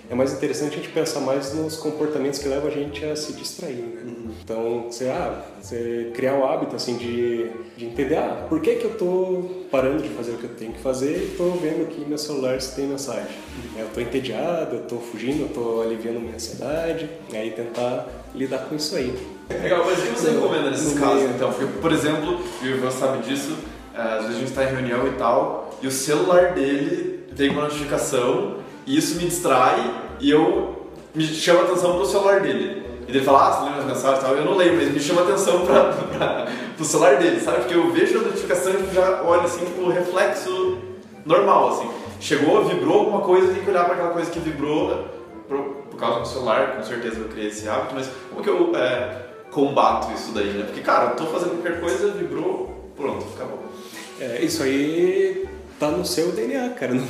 É 0.09 0.15
mais 0.15 0.33
interessante 0.33 0.73
a 0.73 0.75
gente 0.77 0.89
pensar 0.89 1.19
mais 1.19 1.53
nos 1.53 1.77
comportamentos 1.77 2.39
que 2.39 2.47
levam 2.47 2.67
a 2.67 2.73
gente 2.73 3.05
a 3.05 3.15
se 3.15 3.33
distrair, 3.33 3.75
né? 3.75 4.01
Então, 4.43 4.85
você, 4.89 5.07
ah, 5.09 5.45
você 5.61 6.11
criar 6.15 6.33
o 6.33 6.43
hábito, 6.43 6.75
assim, 6.75 6.97
de, 6.97 7.49
de 7.77 7.85
entender, 7.85 8.17
ah, 8.17 8.45
por 8.49 8.59
que 8.59 8.75
que 8.75 8.85
eu 8.85 8.97
tô 8.97 9.43
parando 9.69 10.01
de 10.01 10.09
fazer 10.09 10.31
o 10.31 10.37
que 10.37 10.45
eu 10.45 10.55
tenho 10.55 10.73
que 10.73 10.79
fazer 10.79 11.15
e 11.15 11.35
tô 11.37 11.51
vendo 11.51 11.83
aqui 11.83 12.03
meu 12.07 12.17
celular 12.17 12.59
se 12.59 12.75
tem 12.75 12.87
mensagem. 12.87 13.27
Eu 13.77 13.87
tô 13.93 14.01
entediado, 14.01 14.77
eu 14.77 14.81
tô 14.81 14.97
fugindo, 14.97 15.43
eu 15.43 15.49
tô 15.49 15.81
aliviando 15.81 16.19
minha 16.19 16.33
ansiedade, 16.33 17.07
e 17.31 17.37
aí 17.37 17.51
tentar 17.51 18.07
lidar 18.33 18.65
com 18.67 18.75
isso 18.75 18.95
aí. 18.95 19.13
Legal, 19.49 19.83
mas 19.85 19.99
o 19.99 20.01
que 20.01 20.19
você 20.19 20.31
recomenda 20.31 20.69
nesses 20.69 20.97
casos, 20.97 21.23
meio. 21.23 21.35
então? 21.35 21.53
Porque, 21.53 21.79
por 21.79 21.91
exemplo, 21.91 22.39
o 22.61 22.65
Ivan 22.65 22.91
sabe 22.91 23.23
disso, 23.23 23.55
às 23.99 24.21
vezes 24.21 24.35
a 24.35 24.39
gente 24.39 24.49
está 24.49 24.63
em 24.63 24.73
reunião 24.73 25.07
e 25.07 25.11
tal, 25.11 25.77
e 25.81 25.87
o 25.87 25.91
celular 25.91 26.53
dele 26.53 27.25
tem 27.35 27.49
uma 27.49 27.63
notificação, 27.63 28.57
e 28.85 28.97
isso 28.97 29.17
me 29.17 29.25
distrai, 29.25 29.93
e 30.19 30.29
eu 30.29 30.87
me 31.13 31.25
chama 31.25 31.63
atenção 31.63 31.95
pro 31.95 32.05
celular 32.05 32.41
dele. 32.41 32.83
E 33.07 33.11
ele 33.11 33.21
fala, 33.21 33.47
ah, 33.47 33.51
você 33.51 33.65
lembra 33.65 33.79
as 33.79 33.85
mensagens 33.87 34.19
e 34.19 34.25
tal? 34.25 34.35
Eu 34.35 34.45
não 34.45 34.55
lembro, 34.55 34.77
mas 34.77 34.93
me 34.93 34.99
chama 34.99 35.21
atenção 35.23 35.65
pra, 35.65 35.85
pra, 35.93 36.47
pro 36.75 36.85
celular 36.85 37.17
dele, 37.17 37.39
sabe? 37.39 37.61
Porque 37.61 37.73
eu 37.73 37.91
vejo 37.91 38.19
a 38.19 38.21
notificação 38.21 38.73
e 38.73 38.93
já 38.93 39.23
olho 39.23 39.41
assim 39.41 39.65
pro 39.65 39.89
reflexo 39.89 40.77
normal, 41.25 41.69
assim. 41.69 41.89
Chegou, 42.19 42.65
vibrou 42.65 42.99
alguma 42.99 43.21
coisa, 43.21 43.51
tenho 43.51 43.63
que 43.63 43.69
olhar 43.69 43.85
para 43.85 43.95
aquela 43.95 44.11
coisa 44.11 44.29
que 44.29 44.39
vibrou 44.39 45.07
por, 45.47 45.57
por 45.89 45.99
causa 45.99 46.19
do 46.19 46.27
celular, 46.27 46.75
com 46.75 46.83
certeza 46.83 47.19
eu 47.19 47.29
criei 47.29 47.47
esse 47.47 47.67
hábito, 47.67 47.95
mas 47.95 48.09
como 48.29 48.43
que 48.43 48.49
eu 48.49 48.75
é, 48.75 49.25
combato 49.49 50.11
isso 50.13 50.31
daí, 50.31 50.49
né? 50.49 50.65
Porque, 50.65 50.81
cara, 50.81 51.11
eu 51.11 51.15
tô 51.15 51.25
fazendo 51.25 51.61
qualquer 51.61 51.79
coisa, 51.79 52.11
vibrou, 52.11 52.91
pronto, 52.95 53.25
acabou. 53.35 53.68
É, 54.19 54.43
isso 54.43 54.61
aí 54.63 55.47
tá 55.79 55.89
no 55.89 56.05
seu 56.05 56.31
DNA, 56.31 56.69
cara. 56.71 56.93
Não, 56.93 57.05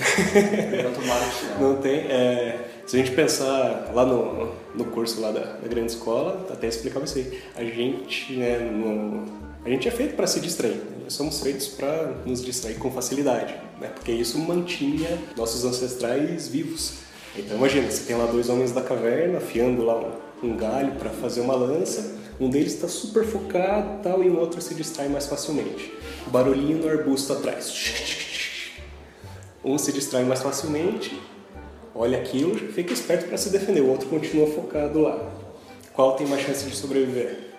não 1.59 1.81
tem. 1.81 1.99
é, 2.01 2.59
se 2.85 2.95
a 2.95 2.99
gente 2.99 3.11
pensar 3.11 3.91
lá 3.93 4.05
no, 4.05 4.51
no 4.75 4.85
curso 4.85 5.21
lá 5.21 5.31
da, 5.31 5.41
da 5.41 5.67
grande 5.67 5.91
escola, 5.91 6.47
até 6.49 6.67
explicava 6.67 7.05
isso 7.05 7.17
aí. 7.17 7.39
A 7.55 7.63
gente, 7.63 8.33
né, 8.33 8.57
no, 8.59 9.25
a 9.63 9.69
gente 9.69 9.87
é 9.87 9.91
feito 9.91 10.15
para 10.15 10.25
se 10.25 10.39
distrair. 10.39 10.75
né? 10.75 10.97
Nós 11.03 11.13
somos 11.13 11.39
feitos 11.39 11.67
para 11.67 12.13
nos 12.25 12.43
distrair 12.43 12.75
com 12.75 12.91
facilidade, 12.91 13.55
né? 13.79 13.89
Porque 13.93 14.11
isso 14.11 14.37
mantinha 14.39 15.17
nossos 15.35 15.65
ancestrais 15.65 16.47
vivos. 16.47 16.99
Então 17.35 17.57
imagina, 17.57 17.89
você 17.89 18.05
tem 18.05 18.15
lá 18.15 18.25
dois 18.25 18.49
homens 18.49 18.71
da 18.71 18.81
caverna 18.81 19.37
afiando 19.37 19.83
lá 19.83 19.95
um, 19.95 20.11
um 20.43 20.55
galho 20.55 20.93
para 20.93 21.09
fazer 21.09 21.41
uma 21.41 21.55
lança. 21.55 22.17
Um 22.39 22.49
deles 22.49 22.73
está 22.73 22.87
super 22.87 23.25
focado 23.25 23.99
e 23.99 24.03
tal, 24.03 24.23
e 24.23 24.29
o 24.29 24.39
outro 24.39 24.61
se 24.61 24.73
distrai 24.73 25.09
mais 25.09 25.25
facilmente. 25.27 25.93
Barulhinho 26.27 26.77
no 26.77 26.89
arbusto 26.89 27.33
atrás. 27.33 27.73
Um 29.63 29.77
se 29.77 29.91
distrai 29.91 30.23
mais 30.23 30.41
facilmente, 30.41 31.19
olha 31.93 32.17
aquilo, 32.17 32.55
fica 32.71 32.93
esperto 32.93 33.27
para 33.27 33.37
se 33.37 33.49
defender. 33.49 33.81
O 33.81 33.89
outro 33.89 34.07
continua 34.07 34.47
focado 34.47 35.01
lá. 35.01 35.19
Qual 35.93 36.15
tem 36.15 36.25
mais 36.27 36.41
chance 36.45 36.65
de 36.65 36.75
sobreviver? 36.75 37.49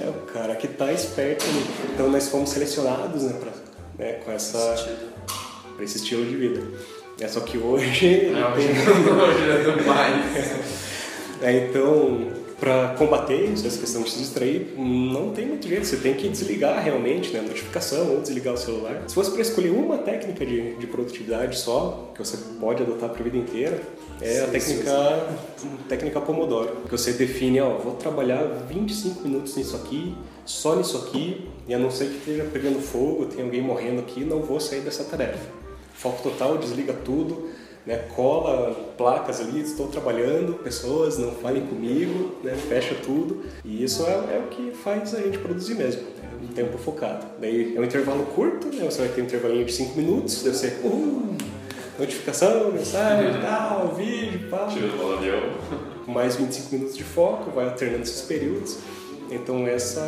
É 0.00 0.06
o 0.08 0.12
cara 0.32 0.54
que 0.54 0.66
está 0.66 0.92
esperto 0.92 1.44
ali. 1.46 1.64
Então 1.94 2.10
nós 2.10 2.28
fomos 2.28 2.50
selecionados 2.50 3.22
né, 3.22 3.32
pra, 3.40 4.04
né, 4.04 4.12
com 4.24 4.30
essa, 4.30 4.74
esse 5.80 5.96
estilo 5.96 6.26
de 6.26 6.36
vida. 6.36 6.62
É 7.18 7.26
só 7.26 7.40
que 7.40 7.56
hoje. 7.56 8.28
Não, 8.34 8.52
tem- 8.52 8.68
hoje 8.68 9.66
não 9.66 9.86
mais. 9.86 10.74
É, 11.44 11.68
então, 11.68 12.32
para 12.58 12.94
combater 12.96 13.44
isso, 13.50 13.66
essa 13.66 13.78
questão 13.78 14.02
de 14.02 14.10
se 14.10 14.18
distrair, 14.18 14.72
não 14.78 15.30
tem 15.30 15.44
muito 15.44 15.68
jeito. 15.68 15.84
Você 15.84 15.98
tem 15.98 16.14
que 16.14 16.26
desligar 16.26 16.82
realmente 16.82 17.34
né, 17.34 17.40
a 17.40 17.42
notificação 17.42 18.14
ou 18.14 18.22
desligar 18.22 18.54
o 18.54 18.56
celular. 18.56 19.02
Se 19.06 19.14
fosse 19.14 19.30
para 19.30 19.42
escolher 19.42 19.68
uma 19.68 19.98
técnica 19.98 20.46
de, 20.46 20.74
de 20.76 20.86
produtividade 20.86 21.58
só, 21.58 22.10
que 22.14 22.24
você 22.24 22.38
pode 22.58 22.82
adotar 22.82 23.10
para 23.10 23.20
a 23.20 23.24
vida 23.24 23.36
inteira, 23.36 23.78
é 24.22 24.40
a 24.40 24.46
técnica, 24.46 25.28
técnica 25.86 26.20
Pomodoro. 26.22 26.76
Que 26.86 26.90
você 26.92 27.12
define, 27.12 27.60
ó, 27.60 27.76
vou 27.76 27.92
trabalhar 27.96 28.42
25 28.66 29.20
minutos 29.22 29.54
nisso 29.54 29.76
aqui, 29.76 30.16
só 30.46 30.74
nisso 30.76 30.96
aqui, 30.96 31.46
e 31.68 31.74
a 31.74 31.78
não 31.78 31.90
ser 31.90 32.06
que 32.06 32.16
esteja 32.16 32.44
pegando 32.50 32.80
fogo, 32.80 33.26
tem 33.26 33.44
alguém 33.44 33.60
morrendo 33.60 34.00
aqui, 34.00 34.24
não 34.24 34.40
vou 34.40 34.58
sair 34.60 34.80
dessa 34.80 35.04
tarefa. 35.04 35.46
Foco 35.92 36.22
total, 36.22 36.56
desliga 36.56 36.94
tudo, 36.94 37.50
né, 37.86 38.04
cola 38.14 38.74
placas 38.96 39.40
ali, 39.40 39.60
estou 39.60 39.88
trabalhando, 39.88 40.54
pessoas 40.54 41.18
não 41.18 41.32
falem 41.32 41.66
comigo, 41.66 42.36
né, 42.42 42.54
fecha 42.54 42.94
tudo. 43.04 43.42
E 43.64 43.84
isso 43.84 44.04
é, 44.06 44.12
é 44.12 44.42
o 44.44 44.48
que 44.48 44.72
faz 44.72 45.14
a 45.14 45.20
gente 45.20 45.38
produzir 45.38 45.74
mesmo, 45.74 46.02
né, 46.02 46.28
um 46.42 46.46
tempo 46.48 46.78
focado. 46.78 47.26
Daí 47.40 47.76
é 47.76 47.80
um 47.80 47.84
intervalo 47.84 48.24
curto, 48.34 48.68
né, 48.68 48.84
você 48.84 49.00
vai 49.00 49.08
ter 49.08 49.20
um 49.20 49.24
intervalinho 49.24 49.64
de 49.64 49.72
5 49.72 49.96
minutos, 49.96 50.42
deve 50.42 50.56
ser 50.56 50.80
uhul, 50.82 51.36
notificação, 51.98 52.72
mensagem, 52.72 53.40
tal, 53.40 53.94
vídeo, 53.94 54.48
pá. 54.50 54.66
Tira 54.66 54.88
do 54.88 55.12
avião. 55.14 55.42
Mais 56.06 56.36
25 56.36 56.74
minutos 56.74 56.96
de 56.96 57.04
foco, 57.04 57.50
vai 57.50 57.64
alternando 57.66 58.02
esses 58.02 58.22
períodos. 58.22 58.78
Então 59.30 59.66
essa 59.66 60.00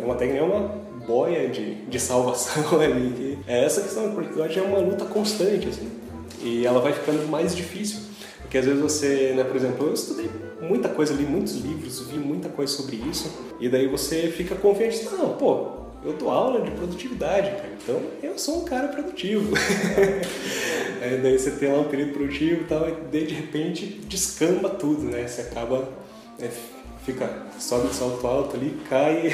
é 0.00 0.04
uma 0.04 0.14
técnica, 0.14 0.40
é 0.40 0.42
uma 0.42 0.68
boia 1.06 1.48
de, 1.48 1.74
de 1.84 2.00
salvação 2.00 2.64
ali. 2.80 3.12
que 3.14 3.38
É 3.46 3.64
essa 3.64 3.82
questão 3.82 4.04
da 4.04 4.12
produtividade 4.12 4.58
é 4.58 4.62
uma 4.62 4.78
luta 4.78 5.04
constante, 5.04 5.68
assim. 5.68 6.03
E 6.44 6.64
ela 6.64 6.80
vai 6.80 6.92
ficando 6.92 7.26
mais 7.28 7.56
difícil. 7.56 8.00
Porque 8.42 8.58
às 8.58 8.66
vezes 8.66 8.80
você, 8.80 9.32
né, 9.34 9.42
por 9.42 9.56
exemplo, 9.56 9.86
eu 9.86 9.94
estudei 9.94 10.30
muita 10.60 10.88
coisa, 10.88 11.12
li 11.14 11.24
muitos 11.24 11.54
livros, 11.56 12.06
vi 12.06 12.18
muita 12.18 12.48
coisa 12.48 12.72
sobre 12.72 12.96
isso, 12.96 13.32
e 13.58 13.68
daí 13.68 13.88
você 13.88 14.28
fica 14.28 14.54
confiante, 14.54 15.02
não, 15.04 15.30
pô, 15.30 15.84
eu 16.04 16.12
dou 16.12 16.30
aula 16.30 16.60
de 16.60 16.70
produtividade, 16.72 17.50
cara, 17.50 17.70
então 17.82 18.00
eu 18.22 18.38
sou 18.38 18.62
um 18.62 18.64
cara 18.64 18.88
produtivo. 18.88 19.54
Aí 21.00 21.20
daí 21.20 21.38
você 21.38 21.50
tem 21.50 21.70
lá 21.70 21.80
um 21.80 21.88
período 21.88 22.12
produtivo 22.12 22.62
e 22.62 22.64
tal, 22.64 22.88
e 22.88 22.92
daí 23.10 23.26
de 23.26 23.34
repente 23.34 23.86
descamba 24.06 24.70
tudo, 24.70 25.02
né? 25.02 25.26
Você 25.26 25.42
acaba, 25.42 25.88
né, 26.38 26.50
fica, 27.04 27.28
sobe 27.58 27.88
de 27.88 27.94
salto 27.94 28.26
alto 28.26 28.56
ali, 28.56 28.76
cai. 28.88 29.30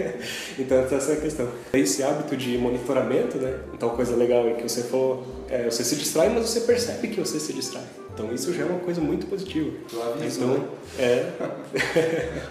então 0.58 0.78
essa 0.78 1.12
é 1.12 1.16
a 1.16 1.20
questão. 1.20 1.48
Esse 1.72 2.02
hábito 2.02 2.36
de 2.36 2.58
monitoramento, 2.58 3.38
né? 3.38 3.60
Então 3.74 3.90
coisa 3.90 4.16
legal 4.16 4.48
é 4.48 4.54
que 4.54 4.62
você 4.62 4.82
falou, 4.82 5.24
é, 5.48 5.64
você 5.64 5.84
se 5.84 5.96
distrai, 5.96 6.28
mas 6.28 6.48
você 6.48 6.60
percebe 6.60 7.08
que 7.08 7.20
você 7.20 7.38
se 7.38 7.52
distrai. 7.52 7.84
Então 8.14 8.32
isso 8.34 8.52
já 8.52 8.62
é 8.62 8.66
uma 8.66 8.80
coisa 8.80 9.00
muito 9.00 9.26
positiva. 9.26 9.70
Aviso, 10.14 10.40
Então, 10.40 10.58
né? 10.58 10.64
é. 10.98 11.32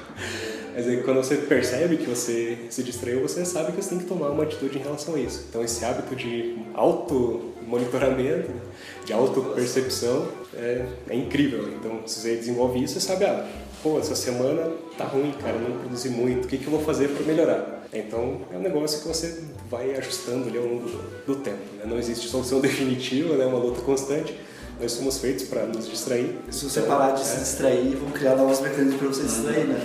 Mas 0.74 0.88
aí 0.88 1.04
quando 1.04 1.18
você 1.18 1.36
percebe 1.36 1.98
que 1.98 2.06
você 2.10 2.58
se 2.70 2.82
distraiu, 2.82 3.22
você 3.22 3.44
sabe 3.44 3.74
que 3.74 3.82
você 3.84 3.90
tem 3.90 4.00
que 4.00 4.06
tomar 4.06 4.30
uma 4.30 4.44
atitude 4.44 4.78
em 4.78 4.82
relação 4.82 5.16
a 5.16 5.20
isso. 5.20 5.46
Então 5.50 5.62
esse 5.62 5.84
hábito 5.84 6.16
de 6.16 6.56
auto-monitoramento, 6.74 8.50
né, 8.50 8.62
de 9.06 9.12
auto-percepção 9.14 10.28
é, 10.56 10.86
é 11.10 11.16
incrível. 11.16 11.68
Então 11.74 12.02
se 12.06 12.22
você 12.22 12.36
desenvolve 12.38 12.82
isso, 12.82 12.94
você 12.94 13.02
sabe, 13.02 13.26
ah, 13.26 13.46
pô, 13.82 14.00
essa 14.00 14.16
semana 14.16 14.72
tá 14.98 15.06
ruim, 15.06 15.32
cara, 15.32 15.56
eu 15.56 15.70
não 15.70 15.78
produzi 15.80 16.10
muito, 16.10 16.46
o 16.46 16.48
que, 16.48 16.58
que 16.58 16.66
eu 16.66 16.72
vou 16.72 16.82
fazer 16.82 17.10
para 17.10 17.26
melhorar? 17.26 17.82
Então 17.94 18.42
é 18.52 18.58
um 18.58 18.62
negócio 18.62 19.02
que 19.02 19.08
você 19.08 19.44
vai 19.70 19.96
ajustando 19.96 20.48
ali 20.48 20.58
ao 20.58 20.66
longo 20.66 20.88
do, 21.26 21.36
tempo. 21.38 21.60
Né? 21.78 21.86
Não 21.86 21.98
existe 21.98 22.28
solução 22.28 22.60
definitiva, 22.62 23.36
né? 23.36 23.44
é 23.44 23.48
uma 23.48 23.60
luta 23.60 23.82
constante. 23.82 24.36
Nós 24.80 24.94
somos 24.94 25.20
feitos 25.20 25.44
para 25.46 25.66
nos 25.66 25.88
distrair. 25.88 26.40
Se 26.50 26.66
você 26.66 26.82
parar 26.82 27.12
de 27.12 27.24
se 27.24 27.38
distrair, 27.38 27.96
vão 27.96 28.10
criar 28.10 28.36
novos 28.36 28.62
mecanismos 28.62 28.96
para 28.96 29.08
você 29.10 29.24
distrair, 29.24 29.68
né? 29.68 29.80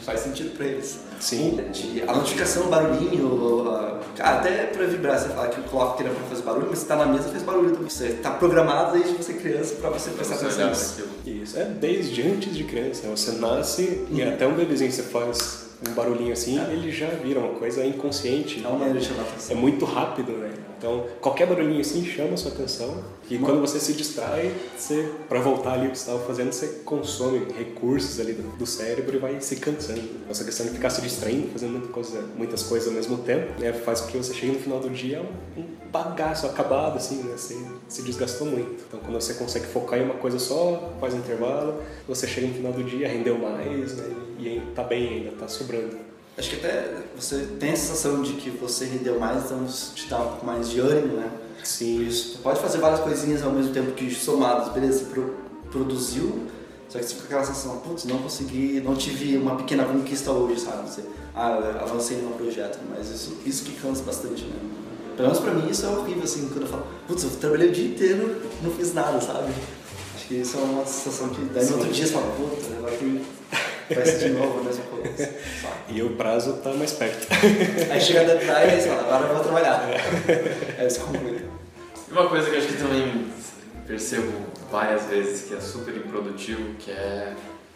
Uhum. 0.00 0.04
Faz 0.06 0.20
sentido 0.20 0.56
para 0.56 0.66
eles. 0.66 0.98
Sim. 1.20 1.60
De- 1.72 2.02
A 2.06 2.14
notificação, 2.14 2.64
o 2.64 2.68
barulhinho, 2.68 3.98
cara, 4.16 4.38
até 4.38 4.64
para 4.66 4.86
vibrar, 4.86 5.18
você 5.18 5.28
fala 5.28 5.48
que 5.48 5.60
o 5.60 5.64
clock 5.64 5.96
que 5.96 6.02
era 6.02 6.12
para 6.14 6.24
fazer 6.28 6.42
barulho, 6.42 6.66
mas 6.70 6.78
você 6.80 6.86
tá 6.86 6.96
na 6.96 7.06
mesa 7.06 7.28
fez 7.28 7.42
barulho 7.42 7.72
também. 7.72 7.88
Você 7.90 8.08
tá 8.14 8.30
programado 8.30 8.98
desde 8.98 9.14
você 9.14 9.34
criança 9.34 9.74
para 9.76 9.90
você 9.90 10.10
prestar 10.10 10.34
atenção 10.36 10.68
nisso. 10.68 11.04
Isso, 11.26 11.58
é 11.58 11.64
desde 11.64 12.22
antes 12.22 12.54
de 12.56 12.64
criança. 12.64 13.06
né? 13.06 13.10
Você 13.14 13.32
nasce 13.32 14.06
e 14.10 14.22
até 14.22 14.46
um 14.46 14.54
bebezinho 14.54 14.90
você 14.90 15.02
faz 15.02 15.69
um 15.88 15.92
barulhinho 15.92 16.32
assim, 16.32 16.58
ele 16.70 16.90
já 16.90 17.08
vira 17.08 17.40
uma 17.40 17.54
coisa 17.58 17.84
inconsciente. 17.84 18.62
É 18.64 18.68
uma 18.68 18.78
maneira 18.78 19.00
de 19.00 19.06
chamar 19.06 19.22
É 19.24 19.28
atenção. 19.28 19.56
muito 19.56 19.84
rápido, 19.84 20.32
né? 20.32 20.52
Então, 20.78 21.06
qualquer 21.20 21.46
barulhinho 21.46 21.80
assim 21.80 22.04
chama 22.04 22.34
a 22.34 22.36
sua 22.36 22.52
atenção. 22.52 23.02
E 23.30 23.38
quando 23.38 23.60
você 23.60 23.78
se 23.78 23.92
distrai, 23.92 24.52
você, 24.76 25.08
para 25.28 25.38
voltar 25.40 25.74
ali 25.74 25.86
o 25.86 25.90
que 25.90 25.98
você 25.98 26.02
estava 26.10 26.26
fazendo, 26.26 26.52
você 26.52 26.66
consome 26.84 27.46
recursos 27.56 28.18
ali 28.18 28.32
do, 28.32 28.42
do 28.56 28.66
cérebro 28.66 29.14
e 29.14 29.18
vai 29.18 29.40
se 29.40 29.56
cansando. 29.56 30.02
Essa 30.28 30.42
questão 30.42 30.66
de 30.66 30.72
ficar 30.72 30.90
se 30.90 31.00
distraindo, 31.00 31.48
fazendo 31.52 31.72
muita 31.72 31.88
coisa, 31.88 32.24
muitas 32.36 32.62
coisas 32.62 32.88
ao 32.88 32.94
mesmo 32.94 33.18
tempo, 33.18 33.60
né? 33.60 33.72
faz 33.72 34.00
com 34.00 34.08
que 34.08 34.16
você 34.18 34.34
chegue 34.34 34.52
no 34.52 34.58
final 34.58 34.80
do 34.80 34.90
dia 34.90 35.22
um, 35.56 35.60
um 35.60 35.66
bagaço 35.92 36.46
acabado, 36.46 36.96
assim, 36.96 37.16
né? 37.22 37.34
Você 37.36 37.56
se 37.88 38.02
desgastou 38.02 38.46
muito. 38.48 38.84
Então, 38.88 38.98
quando 39.00 39.20
você 39.20 39.34
consegue 39.34 39.66
focar 39.66 39.98
em 39.98 40.04
uma 40.04 40.14
coisa 40.14 40.38
só, 40.38 40.94
faz 40.98 41.14
um 41.14 41.18
intervalo, 41.18 41.82
você 42.08 42.26
chega 42.26 42.46
no 42.48 42.54
final 42.54 42.72
do 42.72 42.82
dia, 42.82 43.06
rendeu 43.06 43.38
mais, 43.38 43.96
né? 43.96 44.04
E 44.40 44.62
tá 44.74 44.82
bem 44.82 45.08
ainda, 45.08 45.32
tá 45.32 45.46
sobrando. 45.48 45.96
Acho 46.38 46.50
que 46.50 46.56
até 46.56 46.94
você 47.16 47.46
tem 47.58 47.72
a 47.72 47.76
sensação 47.76 48.22
de 48.22 48.32
que 48.34 48.48
você 48.50 48.86
rendeu 48.86 49.18
mais, 49.20 49.44
então 49.44 49.64
isso 49.64 49.92
te 49.94 50.08
dá 50.08 50.18
um 50.18 50.28
pouco 50.28 50.46
mais 50.46 50.70
de 50.70 50.80
ânimo, 50.80 51.16
né? 51.18 51.30
Sim, 51.62 52.06
Isso. 52.06 52.32
Você 52.32 52.38
pode 52.38 52.60
fazer 52.60 52.78
várias 52.78 53.00
coisinhas 53.00 53.42
ao 53.42 53.52
mesmo 53.52 53.72
tempo 53.74 53.92
que 53.92 54.10
somadas, 54.14 54.72
beleza, 54.72 55.00
você 55.00 55.04
pro- 55.06 55.34
produziu, 55.70 56.46
só 56.88 56.98
que 56.98 57.04
você 57.04 57.10
fica 57.14 57.20
com 57.20 57.34
aquela 57.34 57.44
sensação, 57.44 57.76
putz, 57.80 58.04
não 58.06 58.18
consegui, 58.18 58.80
não 58.82 58.94
tive 58.96 59.36
uma 59.36 59.56
pequena 59.56 59.84
conquista 59.84 60.30
hoje, 60.32 60.60
sabe? 60.60 60.88
Você, 60.88 61.02
ah, 61.34 61.58
eu 61.62 61.80
avancei 61.82 62.16
no 62.16 62.28
meu 62.30 62.38
projeto, 62.38 62.78
mas 62.88 63.10
isso, 63.10 63.36
isso 63.44 63.64
que 63.64 63.72
cansa 63.72 64.02
bastante, 64.02 64.44
né? 64.44 64.54
Pelo 65.16 65.28
menos 65.28 65.42
pra 65.44 65.52
mim 65.52 65.68
isso 65.70 65.84
é 65.84 65.88
horrível, 65.90 66.22
assim, 66.24 66.48
quando 66.48 66.62
eu 66.62 66.68
falo, 66.68 66.86
putz, 67.06 67.24
eu 67.24 67.30
trabalhei 67.30 67.68
o 67.68 67.72
dia 67.72 67.86
inteiro 67.88 68.40
não 68.62 68.70
fiz 68.70 68.94
nada, 68.94 69.20
sabe? 69.20 69.52
Acho 70.16 70.26
que 70.26 70.34
isso 70.36 70.56
é 70.56 70.60
uma 70.60 70.86
sensação 70.86 71.28
que 71.28 71.42
daí 71.52 71.66
no 71.66 71.76
outro 71.76 71.92
dia 71.92 72.06
você 72.06 72.12
fala, 72.14 72.32
putz, 72.36 72.66
agora 72.78 72.96
tem... 72.96 73.20
vai 73.94 74.04
ser 74.06 74.18
de 74.18 74.28
novo 74.30 74.60
a 74.60 74.64
mesma 74.64 74.84
coisa. 74.84 75.30
E 75.92 76.02
o 76.02 76.10
prazo 76.10 76.52
tá 76.62 76.72
mais 76.72 76.92
perto. 76.92 77.26
Aí 77.90 78.00
chega 78.00 78.20
a 78.20 78.24
deadline 78.24 78.78
e 78.78 78.80
fala, 78.88 79.02
agora 79.02 79.26
eu 79.28 79.34
vou 79.34 79.42
trabalhar. 79.42 79.84
Aí 80.78 80.88
você 80.88 81.00
conclui. 81.00 81.44
E 82.08 82.12
uma 82.12 82.28
coisa 82.28 82.48
que 82.48 82.54
eu 82.54 82.58
acho 82.60 82.68
que 82.68 82.76
também 82.78 83.26
percebo 83.88 84.32
várias 84.70 85.02
vezes 85.06 85.48
que 85.48 85.54
é 85.54 85.60
super 85.60 85.96
improdutivo, 85.96 86.74
que 86.78 86.92
é, 86.92 87.34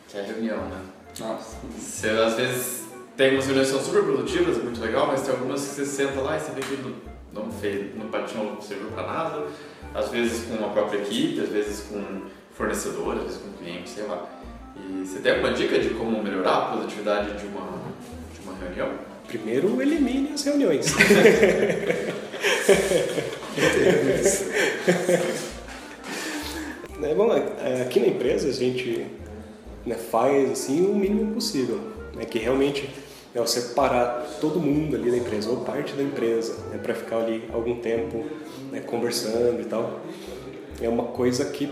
que 0.08 0.16
é 0.16 0.20
a 0.20 0.24
reunião, 0.24 0.58
né? 0.68 0.78
Nossa. 1.18 1.56
Você 1.76 2.08
às 2.08 2.34
vezes 2.34 2.84
tem 3.16 3.32
umas 3.34 3.46
reuniões 3.46 3.68
que 3.68 3.74
são 3.74 3.84
super 3.84 4.04
produtivas, 4.04 4.58
muito 4.62 4.80
legal, 4.80 5.08
mas 5.08 5.22
tem 5.22 5.30
algumas 5.30 5.60
que 5.62 5.66
você 5.74 5.84
senta 5.86 6.20
lá 6.20 6.36
e 6.36 6.40
você 6.40 6.52
vê 6.52 6.60
que 6.60 6.76
não, 7.32 7.44
não 7.44 7.50
fez, 7.52 7.96
não, 7.96 8.06
bate- 8.06 8.36
não 8.36 8.60
serviu 8.60 8.88
para 8.92 9.04
nada. 9.08 9.42
Às 9.92 10.08
vezes 10.10 10.44
com 10.46 10.64
a 10.64 10.68
própria 10.68 10.98
equipe, 10.98 11.40
às 11.40 11.48
vezes 11.48 11.80
com 11.88 12.22
fornecedor, 12.56 13.16
às 13.16 13.22
vezes 13.24 13.38
com 13.38 13.52
cliente, 13.54 13.90
sei 13.90 14.04
lá. 14.04 14.24
E 14.76 15.06
você 15.06 15.18
tem 15.20 15.32
alguma 15.32 15.52
dica 15.52 15.78
de 15.78 15.90
como 15.90 16.22
melhorar 16.22 16.56
a 16.56 16.60
produtividade 16.72 17.38
de 17.38 17.46
uma, 17.46 17.66
de 18.32 18.40
uma 18.42 18.56
reunião? 18.58 18.90
Primeiro, 19.26 19.80
elimine 19.80 20.32
as 20.32 20.44
reuniões. 20.44 20.86
É, 27.02 27.14
bom, 27.14 27.32
é, 27.32 27.82
aqui 27.82 28.00
na 28.00 28.06
empresa 28.06 28.48
a 28.48 28.52
gente 28.52 29.06
né, 29.84 29.94
faz 29.94 30.50
assim 30.50 30.86
o 30.86 30.94
mínimo 30.94 31.34
possível, 31.34 31.78
né, 32.14 32.24
que 32.24 32.38
realmente 32.38 32.88
é 33.34 33.40
você 33.40 33.74
parar 33.74 34.38
todo 34.40 34.58
mundo 34.58 34.96
ali 34.96 35.10
da 35.10 35.16
empresa 35.18 35.50
ou 35.50 35.58
parte 35.58 35.92
da 35.92 36.02
empresa 36.02 36.54
né, 36.70 36.78
para 36.82 36.94
ficar 36.94 37.18
ali 37.18 37.44
algum 37.52 37.76
tempo 37.76 38.24
né, 38.72 38.80
conversando 38.80 39.60
e 39.60 39.64
tal. 39.64 40.00
É 40.80 40.88
uma 40.88 41.04
coisa 41.04 41.44
que 41.44 41.70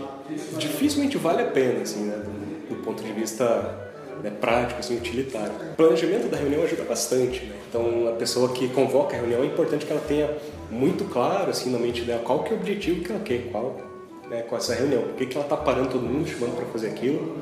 dificilmente 0.57 1.17
vale 1.17 1.41
a 1.41 1.47
pena, 1.47 1.81
assim, 1.81 2.03
né, 2.03 2.23
do, 2.69 2.75
ponto 2.83 3.03
de 3.03 3.11
vista 3.11 3.91
né, 4.23 4.29
prático, 4.29 4.79
assim, 4.79 4.97
utilitário. 4.97 5.53
O 5.73 5.75
planejamento 5.75 6.29
da 6.29 6.37
reunião 6.37 6.63
ajuda 6.63 6.83
bastante, 6.83 7.45
né? 7.45 7.55
Então, 7.69 8.07
a 8.09 8.13
pessoa 8.13 8.49
que 8.53 8.67
convoca 8.69 9.15
a 9.15 9.19
reunião 9.19 9.43
é 9.43 9.45
importante 9.45 9.85
que 9.85 9.91
ela 9.91 10.01
tenha 10.07 10.29
muito 10.69 11.05
claro, 11.05 11.49
assim, 11.49 11.71
na 11.71 11.79
mente 11.79 12.01
dela 12.01 12.21
qual 12.23 12.43
que 12.43 12.53
é 12.53 12.55
o 12.55 12.59
objetivo 12.59 13.01
que 13.01 13.11
ela 13.11 13.21
quer, 13.21 13.49
qual, 13.51 13.79
né, 14.29 14.41
com 14.43 14.55
essa 14.55 14.73
reunião. 14.73 15.01
Por 15.03 15.15
que, 15.15 15.25
que 15.25 15.35
ela 15.35 15.45
está 15.45 15.57
parando 15.57 15.89
todo 15.89 16.03
mundo, 16.03 16.27
chamando 16.27 16.55
para 16.55 16.65
fazer 16.67 16.87
aquilo? 16.87 17.37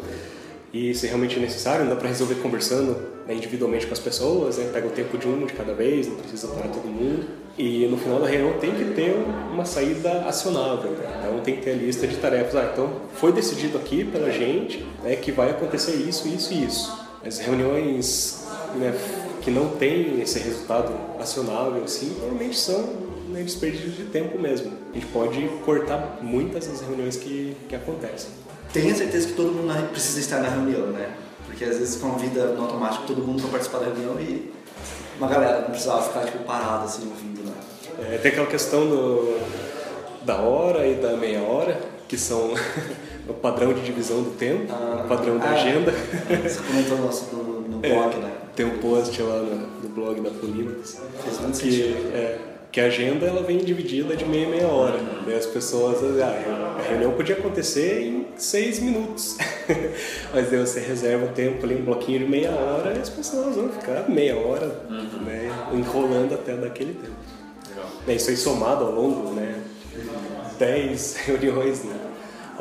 E 0.74 0.96
se 0.96 1.06
realmente 1.08 1.38
é 1.38 1.40
necessário, 1.42 1.84
não 1.84 1.92
dá 1.92 1.98
para 1.98 2.08
resolver 2.08 2.36
conversando 2.36 2.96
né, 3.28 3.34
individualmente 3.34 3.86
com 3.86 3.94
as 3.94 4.00
pessoas, 4.00 4.58
né? 4.58 4.70
pega 4.72 4.88
o 4.88 4.92
tempo 4.92 5.18
de 5.18 5.28
um 5.28 5.46
de 5.46 5.54
cada 5.54 5.74
vez, 5.74 6.08
não 6.08 6.16
precisa 6.16 6.48
parar 6.48 6.70
todo 6.70 6.86
mundo. 6.86 7.41
E 7.58 7.86
no 7.88 7.98
final 7.98 8.20
da 8.20 8.27
reunião 8.27 8.58
tem 8.60 8.72
que 8.74 8.86
ter 8.93 9.15
uma 9.51 9.65
saída 9.65 10.25
acionável, 10.25 10.91
né? 10.91 11.12
então 11.20 11.39
tem 11.41 11.55
que 11.58 11.62
ter 11.62 11.72
a 11.72 11.75
lista 11.75 12.08
de 12.08 12.15
tarefas. 12.17 12.55
Ah, 12.55 12.70
então 12.72 12.89
foi 13.13 13.31
decidido 13.31 13.77
aqui 13.77 14.03
pela 14.03 14.31
gente 14.31 14.86
né, 15.03 15.15
que 15.15 15.31
vai 15.31 15.51
acontecer 15.51 15.96
isso, 15.96 16.27
isso 16.27 16.53
e 16.53 16.65
isso. 16.65 17.01
As 17.25 17.39
reuniões 17.39 18.48
né, 18.75 18.98
que 19.41 19.51
não 19.51 19.70
tem 19.70 20.22
esse 20.22 20.39
resultado 20.39 20.93
acionável, 21.20 21.84
assim, 21.84 22.15
normalmente 22.20 22.58
são 22.58 22.81
né, 23.29 23.41
desperdícios 23.43 23.96
de 23.96 24.05
tempo 24.05 24.39
mesmo. 24.39 24.72
A 24.91 24.93
gente 24.93 25.08
pode 25.08 25.48
cortar 25.65 26.20
muitas 26.22 26.67
das 26.67 26.81
reuniões 26.81 27.17
que, 27.17 27.55
que 27.67 27.75
acontecem. 27.75 28.29
Tenha 28.74 28.96
certeza 28.96 29.27
que 29.27 29.34
todo 29.34 29.51
mundo 29.51 29.89
precisa 29.89 30.20
estar 30.20 30.39
na 30.39 30.50
reunião, 30.50 30.88
né? 30.88 31.13
Porque 31.46 31.65
às 31.65 31.77
vezes 31.77 31.98
convida 31.98 32.48
no 32.53 32.63
automático 32.63 33.05
todo 33.05 33.22
mundo 33.22 33.41
para 33.41 33.51
participar 33.51 33.79
da 33.79 33.86
reunião 33.88 34.20
e 34.20 34.51
uma 35.22 35.28
galera 35.28 35.62
não 35.62 35.70
precisava 35.70 36.01
ficar 36.01 36.25
tipo, 36.25 36.40
parada 36.40 36.86
assim 36.86 37.08
ouvindo, 37.08 37.44
né? 37.44 37.54
É, 38.13 38.18
tem 38.18 38.32
aquela 38.32 38.48
questão 38.48 38.88
do, 38.88 39.40
da 40.24 40.38
hora 40.38 40.88
e 40.88 40.96
da 40.96 41.16
meia 41.16 41.42
hora, 41.42 41.80
que 42.08 42.18
são 42.18 42.54
o 43.30 43.34
padrão 43.34 43.72
de 43.72 43.82
divisão 43.82 44.24
do 44.24 44.32
tempo, 44.32 44.74
ah, 44.74 45.04
o 45.06 45.08
padrão 45.08 45.38
da 45.38 45.46
ah, 45.46 45.54
agenda. 45.54 45.92
Você 45.92 46.60
comentou 46.63 46.98
no, 46.98 47.44
no, 47.44 47.62
no 47.70 47.78
blog, 47.78 48.16
é, 48.16 48.18
né? 48.18 48.32
Tem 48.56 48.66
um 48.66 48.80
post 48.80 49.22
lá 49.22 49.44
no, 49.44 49.56
no 49.56 49.90
blog 49.90 50.20
da 50.22 50.32
Polímatas. 50.32 51.00
que, 51.60 51.94
é, 52.13 52.40
que 52.72 52.82
a 52.82 52.86
agenda 52.86 53.28
ela 53.28 53.44
vem 53.44 53.60
dividida 53.60 54.16
de 54.16 54.25
meia 54.25 54.50
meia 54.50 54.68
hora. 54.68 54.98
Né? 54.98 55.36
As 55.36 55.46
pessoas, 55.46 56.00
ah, 56.20 56.78
a 56.80 56.90
reunião 56.90 57.12
podia 57.12 57.36
acontecer 57.36 58.01
em 58.01 58.21
seis 58.42 58.80
minutos, 58.80 59.38
mas 60.34 60.50
daí 60.50 60.60
você 60.60 60.80
reserva 60.80 61.26
o 61.26 61.30
tempo 61.30 61.66
ali, 61.66 61.76
um 61.76 61.86
bloquinho 61.86 62.20
de 62.20 62.26
meia 62.26 62.52
hora, 62.52 62.94
e 62.98 63.00
as 63.00 63.10
pessoas 63.10 63.56
vão 63.56 63.70
ficar 63.70 64.10
meia 64.10 64.36
hora 64.36 64.86
uhum. 64.90 65.24
né, 65.24 65.50
enrolando 65.74 66.34
até 66.34 66.56
daquele 66.56 66.94
tempo. 66.94 67.16
Legal. 67.70 67.90
É, 68.08 68.14
isso 68.14 68.30
aí 68.30 68.38
somado 68.38 68.86
ao 68.86 68.92
longo, 68.92 69.34
né, 69.34 69.62
dez 70.58 71.16
reuniões, 71.26 71.84
né? 71.84 72.12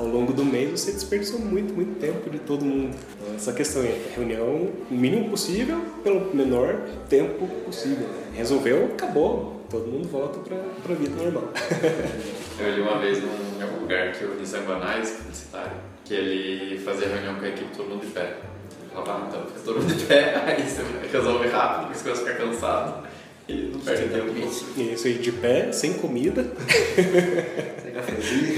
ao 0.01 0.07
longo 0.07 0.33
do 0.33 0.45
mês 0.45 0.71
você 0.71 0.93
desperdiçou 0.93 1.39
muito, 1.39 1.75
muito 1.75 2.01
tempo 2.01 2.31
de 2.31 2.39
todo 2.39 2.65
mundo. 2.65 2.97
Então, 3.15 3.35
essa 3.35 3.53
questão 3.53 3.83
é 3.83 3.95
reunião 4.15 4.71
o 4.91 4.95
mínimo 4.95 5.29
possível 5.29 5.79
pelo 6.03 6.35
menor 6.35 6.81
tempo 7.09 7.47
possível. 7.65 8.09
Né? 8.09 8.33
Resolveu, 8.35 8.87
acabou. 8.95 9.61
Todo 9.69 9.87
mundo 9.87 10.09
volta 10.09 10.41
para 10.41 10.95
a 10.95 10.97
vida 10.97 11.23
normal. 11.23 11.51
Eu 12.59 12.75
li 12.75 12.81
uma 12.81 12.99
vez 12.99 13.23
num 13.23 13.31
algum 13.31 13.50
lugar 13.91 14.13
que 14.13 14.25
o 14.25 14.35
Nissan 14.37 14.63
Banais, 14.63 15.11
publicitário, 15.11 15.73
que 16.05 16.15
ele 16.15 16.79
fazia 16.79 17.09
reunião 17.09 17.35
com 17.35 17.45
a 17.45 17.49
equipe 17.49 17.77
todo 17.77 17.89
mundo 17.89 18.07
de 18.07 18.13
pé. 18.13 18.37
Ele 18.81 18.91
falava, 18.93 19.13
ah, 19.13 19.27
então 19.29 19.47
fica 19.47 19.61
todo 19.65 19.81
mundo 19.81 19.95
de 19.95 20.05
pé, 20.05 20.37
aí 20.47 20.63
você 20.63 20.83
resolve 21.11 21.49
rápido, 21.49 21.89
porque 21.89 21.99
você 21.99 22.11
vai 22.11 22.17
ficar 22.17 22.35
cansado. 22.47 23.09
E 23.49 23.55
não 23.73 23.81
perde 23.81 24.09
tempo. 24.09 24.39
Isso 24.79 25.07
aí 25.09 25.19
de 25.19 25.33
pé, 25.33 25.73
sem 25.73 25.95
comida. 25.95 26.45
sem 27.83 27.93
cafezinho. 27.93 28.55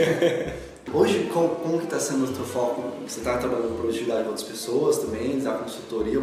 Hoje, 0.92 1.30
como, 1.32 1.48
como 1.48 1.78
que 1.78 1.84
está 1.84 1.98
sendo 1.98 2.26
o 2.26 2.34
teu 2.34 2.44
foco? 2.44 2.92
Você 3.08 3.20
está 3.20 3.38
trabalhando 3.38 3.70
com 3.70 3.76
produtividade 3.76 4.24
de 4.24 4.28
outras 4.28 4.46
pessoas 4.46 4.98
também? 4.98 5.38
Dá 5.38 5.52
consultoria, 5.52 6.20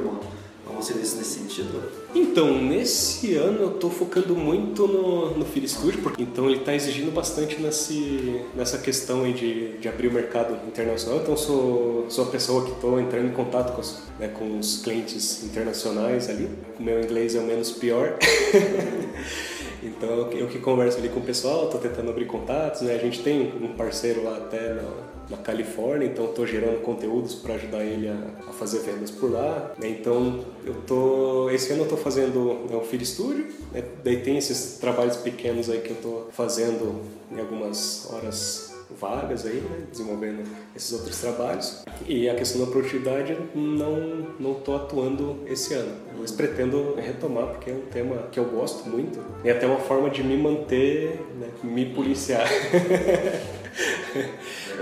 algum, 0.70 0.80
algum 0.80 0.82
serviço 0.82 1.18
nesse 1.18 1.40
sentido? 1.40 1.82
Então, 2.14 2.62
nesse 2.62 3.36
ano 3.36 3.62
eu 3.62 3.72
estou 3.72 3.90
focando 3.90 4.36
muito 4.36 4.88
no, 4.88 5.38
no 5.38 5.46
Feed 5.46 5.68
Studio, 5.68 6.02
porque 6.02 6.24
então 6.24 6.46
ele 6.46 6.60
está 6.60 6.74
exigindo 6.74 7.12
bastante 7.12 7.60
nesse, 7.62 8.42
nessa 8.56 8.78
questão 8.78 9.24
aí 9.24 9.34
de, 9.34 9.78
de 9.78 9.88
abrir 9.88 10.08
o 10.08 10.12
mercado 10.12 10.56
internacional. 10.68 11.20
Então, 11.22 11.36
sou, 11.36 12.06
sou 12.10 12.26
a 12.26 12.28
pessoa 12.28 12.66
que 12.66 12.72
estou 12.72 13.00
entrando 13.00 13.28
em 13.28 13.34
contato 13.34 13.76
com 13.76 13.82
né, 14.20 14.28
com 14.28 14.60
os 14.60 14.82
clientes 14.82 15.44
internacionais 15.44 16.30
ali. 16.30 16.50
O 16.80 16.84
meu 16.84 17.02
inglês 17.02 17.36
é 17.36 17.40
o 17.40 17.44
menos 17.44 17.72
pior. 17.72 18.18
Então 19.82 20.30
eu 20.32 20.48
que 20.48 20.60
converso 20.60 20.98
ali 20.98 21.08
com 21.08 21.22
o 21.22 21.24
pessoal, 21.24 21.66
estou 21.66 21.80
tentando 21.80 22.10
abrir 22.10 22.26
contatos, 22.26 22.82
né? 22.82 22.96
A 22.96 22.98
gente 22.98 23.22
tem 23.24 23.54
um 23.62 23.74
parceiro 23.76 24.24
lá 24.24 24.38
até 24.38 24.74
na, 24.74 24.84
na 25.30 25.38
Califórnia, 25.38 26.08
então 26.08 26.26
estou 26.26 26.46
gerando 26.46 26.82
conteúdos 26.82 27.36
para 27.36 27.54
ajudar 27.56 27.84
ele 27.84 28.08
a, 28.08 28.18
a, 28.48 28.54
fazer 28.54 28.80
vendas 28.80 29.12
por 29.12 29.32
lá. 29.32 29.74
Né? 29.78 29.90
Então 29.90 30.44
eu 30.66 30.74
tô 30.88 31.50
esse 31.50 31.72
ano 31.72 31.82
eu 31.82 31.84
estou 31.84 31.98
fazendo 31.98 32.66
é, 32.70 32.76
o 32.76 32.82
Feed 32.82 33.06
Studio, 33.06 33.46
né? 33.72 33.84
daí 34.04 34.18
tem 34.22 34.38
esses 34.38 34.78
trabalhos 34.80 35.18
pequenos 35.18 35.70
aí 35.70 35.80
que 35.82 35.92
eu 35.92 35.96
estou 35.96 36.30
fazendo 36.32 37.02
em 37.32 37.40
algumas 37.40 38.10
horas 38.12 38.70
vagas 39.00 39.46
aí, 39.46 39.58
né, 39.58 39.84
desenvolvendo 39.92 40.44
esses 40.76 40.92
outros 40.94 41.20
trabalhos. 41.20 41.84
E 42.08 42.28
a 42.28 42.36
questão 42.36 42.66
da 42.66 42.72
produtividade 42.72 43.38
não 43.54 44.28
não 44.40 44.54
estou 44.54 44.76
atuando 44.76 45.44
esse 45.46 45.74
ano, 45.74 45.96
mas 46.18 46.32
pretendo 46.32 46.96
retomar 46.96 47.48
porque 47.48 47.70
é 47.70 47.74
um 47.74 47.82
tema 47.82 48.28
que 48.32 48.40
eu 48.40 48.46
gosto 48.46 48.90
muito 48.90 49.20
e 49.44 49.50
até 49.50 49.68
uma 49.68 49.80
forma 49.80 50.10
de 50.10 50.24
me 50.24 50.36
manter, 50.36 51.22
né, 51.40 51.50
me 51.64 51.86
policiar. 51.94 52.48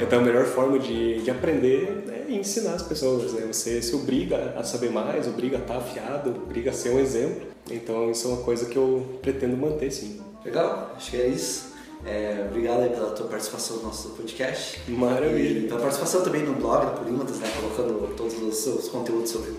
então 0.01 0.19
a 0.19 0.21
melhor 0.21 0.45
forma 0.45 0.79
de, 0.79 1.21
de 1.21 1.31
aprender 1.31 2.03
é 2.09 2.31
ensinar 2.31 2.73
as 2.73 2.81
pessoas, 2.81 3.33
né? 3.33 3.47
Você 3.51 3.81
se 3.81 3.95
obriga 3.95 4.53
a 4.57 4.63
saber 4.63 4.91
mais, 4.91 5.27
obriga 5.27 5.57
a 5.57 5.61
estar 5.61 5.77
afiado, 5.77 6.29
obriga 6.29 6.71
a 6.71 6.73
ser 6.73 6.89
um 6.89 6.99
exemplo. 6.99 7.47
Então 7.69 8.09
isso 8.11 8.27
é 8.27 8.31
uma 8.31 8.43
coisa 8.43 8.65
que 8.65 8.77
eu 8.77 9.19
pretendo 9.21 9.55
manter 9.57 9.91
sim. 9.91 10.21
Legal, 10.43 10.93
acho 10.95 11.11
que 11.11 11.17
é 11.17 11.27
isso. 11.27 11.75
É, 12.05 12.45
obrigado 12.49 12.81
aí 12.81 12.89
pela 12.89 13.11
tua 13.11 13.27
participação 13.27 13.77
no 13.77 13.83
nosso 13.83 14.09
podcast. 14.09 14.79
Maravilha. 14.87 15.59
E 15.59 15.67
pela 15.67 15.79
participação 15.79 16.23
também 16.23 16.43
no 16.43 16.53
blog 16.53 16.85
da 16.85 16.91
Polímatas, 16.91 17.37
né? 17.39 17.51
Colocando 17.59 18.15
todos 18.15 18.41
os 18.41 18.55
seus 18.55 18.87
conteúdos 18.87 19.29
sobre 19.29 19.53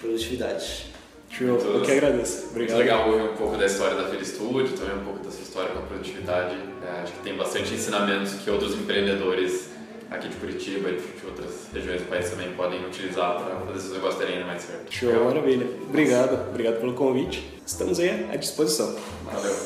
produtividade. 0.00 0.92
Show, 1.30 1.46
eu 1.46 1.82
que 1.82 1.92
agradeço. 1.92 2.48
Obrigado. 2.50 2.76
Muito 2.76 2.88
legal 2.88 3.10
ouvir 3.10 3.30
um 3.32 3.36
pouco 3.36 3.56
da 3.56 3.66
história 3.66 3.96
da 3.96 4.08
Feira 4.08 4.24
Studio, 4.24 4.76
também 4.76 4.96
um 4.96 5.04
pouco 5.04 5.18
da 5.24 5.30
sua 5.30 5.42
história 5.42 5.70
com 5.70 5.78
a 5.80 5.82
produtividade. 5.82 6.56
É, 6.86 7.02
acho 7.02 7.12
que 7.12 7.20
tem 7.20 7.36
bastante 7.36 7.74
ensinamentos 7.74 8.34
que 8.34 8.50
outros 8.50 8.74
empreendedores 8.74 9.68
aqui 10.10 10.28
de 10.28 10.36
Curitiba 10.36 10.90
e 10.90 10.96
de 10.96 11.26
outras 11.26 11.68
regiões 11.72 12.02
do 12.02 12.08
país 12.08 12.30
também 12.30 12.52
podem 12.52 12.84
utilizar 12.84 13.42
para 13.42 13.56
fazer 13.60 13.80
seus 13.80 13.92
negócios 13.94 14.18
terem 14.18 14.34
ainda 14.36 14.46
mais 14.46 14.62
certo. 14.62 14.92
Show, 14.92 15.08
legal. 15.10 15.24
maravilha. 15.24 15.66
Obrigado, 15.88 16.48
obrigado 16.48 16.80
pelo 16.80 16.94
convite. 16.94 17.60
Estamos 17.66 17.98
aí 18.00 18.28
à 18.32 18.36
disposição. 18.36 18.96
Valeu. 19.24 19.56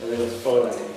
Valeu. 0.00 0.28
Valeu. 0.42 0.95